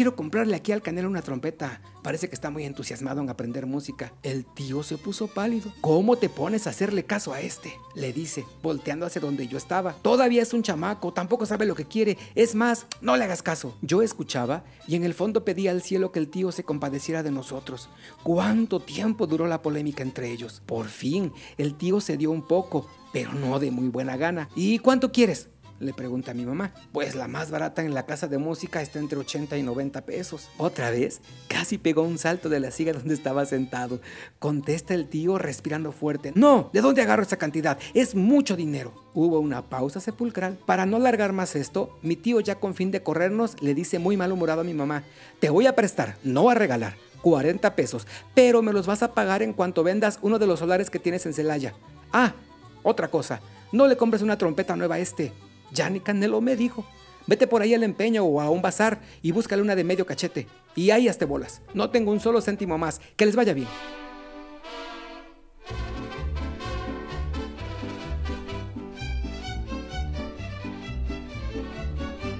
Quiero 0.00 0.16
comprarle 0.16 0.56
aquí 0.56 0.72
al 0.72 0.80
Canelo 0.80 1.10
una 1.10 1.20
trompeta. 1.20 1.82
Parece 2.02 2.30
que 2.30 2.34
está 2.34 2.48
muy 2.48 2.64
entusiasmado 2.64 3.20
en 3.20 3.28
aprender 3.28 3.66
música. 3.66 4.14
El 4.22 4.46
tío 4.46 4.82
se 4.82 4.96
puso 4.96 5.26
pálido. 5.26 5.74
¿Cómo 5.82 6.16
te 6.16 6.30
pones 6.30 6.66
a 6.66 6.70
hacerle 6.70 7.04
caso 7.04 7.34
a 7.34 7.42
este? 7.42 7.74
Le 7.94 8.14
dice, 8.14 8.46
volteando 8.62 9.04
hacia 9.04 9.20
donde 9.20 9.46
yo 9.46 9.58
estaba. 9.58 9.92
Todavía 9.92 10.40
es 10.40 10.54
un 10.54 10.62
chamaco, 10.62 11.12
tampoco 11.12 11.44
sabe 11.44 11.66
lo 11.66 11.74
que 11.74 11.84
quiere. 11.84 12.16
Es 12.34 12.54
más, 12.54 12.86
no 13.02 13.14
le 13.18 13.24
hagas 13.24 13.42
caso. 13.42 13.76
Yo 13.82 14.00
escuchaba 14.00 14.64
y 14.88 14.96
en 14.96 15.04
el 15.04 15.12
fondo 15.12 15.44
pedía 15.44 15.70
al 15.70 15.82
cielo 15.82 16.12
que 16.12 16.18
el 16.18 16.30
tío 16.30 16.50
se 16.50 16.64
compadeciera 16.64 17.22
de 17.22 17.32
nosotros. 17.32 17.90
¿Cuánto 18.22 18.80
tiempo 18.80 19.26
duró 19.26 19.46
la 19.46 19.60
polémica 19.60 20.02
entre 20.02 20.30
ellos? 20.30 20.62
Por 20.64 20.88
fin, 20.88 21.30
el 21.58 21.74
tío 21.74 22.00
se 22.00 22.16
dio 22.16 22.30
un 22.30 22.48
poco, 22.48 22.86
pero 23.12 23.34
no 23.34 23.58
de 23.58 23.70
muy 23.70 23.88
buena 23.88 24.16
gana. 24.16 24.48
¿Y 24.56 24.78
cuánto 24.78 25.12
quieres? 25.12 25.50
Le 25.80 25.94
pregunta 25.94 26.32
a 26.32 26.34
mi 26.34 26.44
mamá. 26.44 26.74
Pues 26.92 27.14
la 27.14 27.26
más 27.26 27.50
barata 27.50 27.82
en 27.82 27.94
la 27.94 28.04
casa 28.04 28.28
de 28.28 28.36
música 28.36 28.82
está 28.82 28.98
entre 28.98 29.18
80 29.18 29.56
y 29.56 29.62
90 29.62 30.02
pesos. 30.02 30.50
Otra 30.58 30.90
vez, 30.90 31.22
casi 31.48 31.78
pegó 31.78 32.02
un 32.02 32.18
salto 32.18 32.50
de 32.50 32.60
la 32.60 32.70
silla 32.70 32.92
donde 32.92 33.14
estaba 33.14 33.46
sentado. 33.46 34.02
Contesta 34.38 34.92
el 34.92 35.08
tío 35.08 35.38
respirando 35.38 35.90
fuerte. 35.90 36.32
No, 36.34 36.68
¿de 36.74 36.82
dónde 36.82 37.00
agarro 37.00 37.22
esa 37.22 37.38
cantidad? 37.38 37.78
Es 37.94 38.14
mucho 38.14 38.56
dinero. 38.56 38.92
Hubo 39.14 39.40
una 39.40 39.70
pausa 39.70 40.00
sepulcral. 40.00 40.58
Para 40.66 40.84
no 40.84 40.98
alargar 40.98 41.32
más 41.32 41.56
esto, 41.56 41.98
mi 42.02 42.14
tío 42.14 42.40
ya 42.40 42.56
con 42.56 42.74
fin 42.74 42.90
de 42.90 43.02
corrernos 43.02 43.56
le 43.62 43.74
dice 43.74 43.98
muy 43.98 44.18
malhumorado 44.18 44.60
a 44.60 44.64
mi 44.64 44.74
mamá. 44.74 45.04
Te 45.38 45.48
voy 45.48 45.66
a 45.66 45.74
prestar, 45.74 46.18
no 46.22 46.50
a 46.50 46.54
regalar. 46.54 46.96
40 47.22 47.74
pesos, 47.74 48.06
pero 48.34 48.60
me 48.60 48.72
los 48.72 48.86
vas 48.86 49.02
a 49.02 49.14
pagar 49.14 49.42
en 49.42 49.54
cuanto 49.54 49.82
vendas 49.82 50.18
uno 50.20 50.38
de 50.38 50.46
los 50.46 50.58
solares 50.58 50.90
que 50.90 50.98
tienes 50.98 51.24
en 51.24 51.34
Celaya. 51.34 51.74
Ah, 52.12 52.34
otra 52.82 53.08
cosa, 53.08 53.40
no 53.72 53.86
le 53.86 53.96
compres 53.96 54.22
una 54.22 54.38
trompeta 54.38 54.76
nueva 54.76 54.96
a 54.96 54.98
este. 55.00 55.32
Gianni 55.72 56.00
Canelo 56.00 56.40
me 56.40 56.56
dijo, 56.56 56.84
vete 57.26 57.46
por 57.46 57.62
ahí 57.62 57.74
al 57.74 57.82
empeño 57.82 58.24
o 58.24 58.40
a 58.40 58.50
un 58.50 58.62
bazar 58.62 59.00
y 59.22 59.32
búscale 59.32 59.62
una 59.62 59.76
de 59.76 59.84
medio 59.84 60.06
cachete. 60.06 60.46
Y 60.74 60.90
ahí 60.90 61.08
hazte 61.08 61.24
bolas. 61.24 61.62
No 61.74 61.90
tengo 61.90 62.12
un 62.12 62.20
solo 62.20 62.40
céntimo 62.40 62.78
más. 62.78 63.00
Que 63.16 63.26
les 63.26 63.36
vaya 63.36 63.54
bien. 63.54 63.68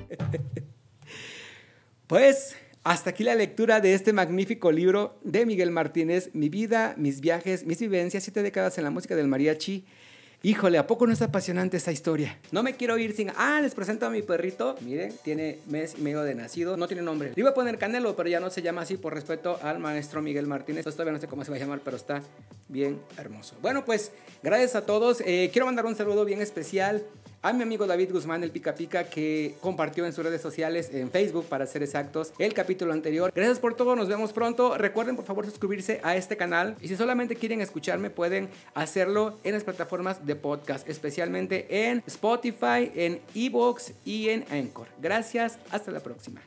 Pues 2.07 2.57
hasta 2.83 3.11
aquí 3.11 3.23
la 3.23 3.37
lectura 3.37 3.81
de 3.81 3.95
este 3.95 4.13
magnífico 4.13 4.73
libro 4.73 5.21
de 5.23 5.47
Miguel 5.47 5.71
Martínez, 5.71 6.31
Mi 6.33 6.49
vida, 6.49 6.95
mis 6.97 7.21
viajes, 7.21 7.65
mis 7.65 7.79
vivencias, 7.79 8.25
siete 8.25 8.43
décadas 8.43 8.79
en 8.79 8.85
la 8.85 8.91
música 8.91 9.15
del 9.15 9.29
mariachi. 9.29 9.85
Híjole, 10.43 10.79
¿a 10.79 10.87
poco 10.87 11.07
no 11.07 11.13
es 11.13 11.21
apasionante 11.21 11.77
esta 11.77 11.93
historia? 11.93 12.39
No 12.51 12.63
me 12.63 12.75
quiero 12.75 12.97
ir 12.97 13.15
sin... 13.15 13.31
Ah, 13.37 13.61
les 13.61 13.75
presento 13.75 14.07
a 14.07 14.11
mi 14.11 14.23
perrito. 14.23 14.75
Miren, 14.81 15.13
tiene 15.23 15.59
mes 15.67 15.97
y 15.99 16.01
medio 16.01 16.23
de 16.23 16.35
nacido. 16.35 16.79
No 16.79 16.89
tiene 16.89 17.03
nombre. 17.03 17.33
Le 17.35 17.41
iba 17.43 17.51
a 17.51 17.55
poner 17.55 17.77
Canelo, 17.77 18.17
pero 18.17 18.31
ya 18.31 18.41
no 18.41 18.49
se 18.49 18.63
llama 18.63 18.81
así 18.81 18.97
por 18.97 19.13
respeto 19.13 19.59
al 19.63 19.81
maestro 19.81 20.23
Miguel 20.23 20.47
Martínez. 20.47 20.79
Entonces 20.79 20.97
todavía 20.97 21.13
no 21.13 21.21
sé 21.21 21.27
cómo 21.27 21.45
se 21.45 21.51
va 21.51 21.59
a 21.59 21.61
llamar, 21.61 21.81
pero 21.85 21.99
está 21.99 22.23
bien 22.69 22.99
hermoso. 23.19 23.55
Bueno, 23.61 23.85
pues 23.85 24.13
gracias 24.43 24.77
a 24.77 24.87
todos. 24.87 25.21
Eh, 25.27 25.51
quiero 25.53 25.67
mandar 25.67 25.85
un 25.85 25.95
saludo 25.95 26.25
bien 26.25 26.41
especial 26.41 27.03
a 27.43 27.53
mi 27.53 27.63
amigo 27.63 27.87
David 27.87 28.13
Guzmán, 28.13 28.43
el 28.43 28.51
Pica 28.51 28.75
Pica, 28.75 29.05
que 29.05 29.55
compartió 29.61 30.05
en 30.05 30.13
sus 30.13 30.25
redes 30.25 30.43
sociales, 30.43 30.91
en 30.93 31.11
Facebook, 31.11 31.47
para 31.47 31.67
ser 31.67 31.83
exactos, 31.83 32.33
el 32.39 32.53
capítulo 32.53 32.93
anterior. 32.93 33.33
Gracias 33.35 33.59
por 33.59 33.75
todo, 33.75 33.97
nos 33.97 34.09
vemos 34.09 34.33
pronto. 34.33 34.77
Recuerden, 34.77 35.17
por 35.17 35.25
favor, 35.25 35.47
suscribirse 35.47 36.01
a 36.03 36.17
este 36.17 36.37
canal. 36.37 36.77
Y 36.81 36.89
si 36.89 36.97
solamente 36.97 37.37
quieren 37.37 37.61
escucharme, 37.61 38.11
pueden 38.11 38.49
hacerlo 38.75 39.39
en 39.45 39.55
las 39.55 39.65
plataformas 39.65 40.27
de 40.27 40.37
podcast, 40.37 40.89
especialmente 40.89 41.89
en 41.89 42.03
Spotify, 42.07 42.91
en 42.95 43.21
Evox 43.35 43.93
y 44.05 44.29
en 44.29 44.45
Anchor. 44.51 44.89
Gracias, 45.01 45.59
hasta 45.71 45.91
la 45.91 46.01
próxima. 46.01 46.41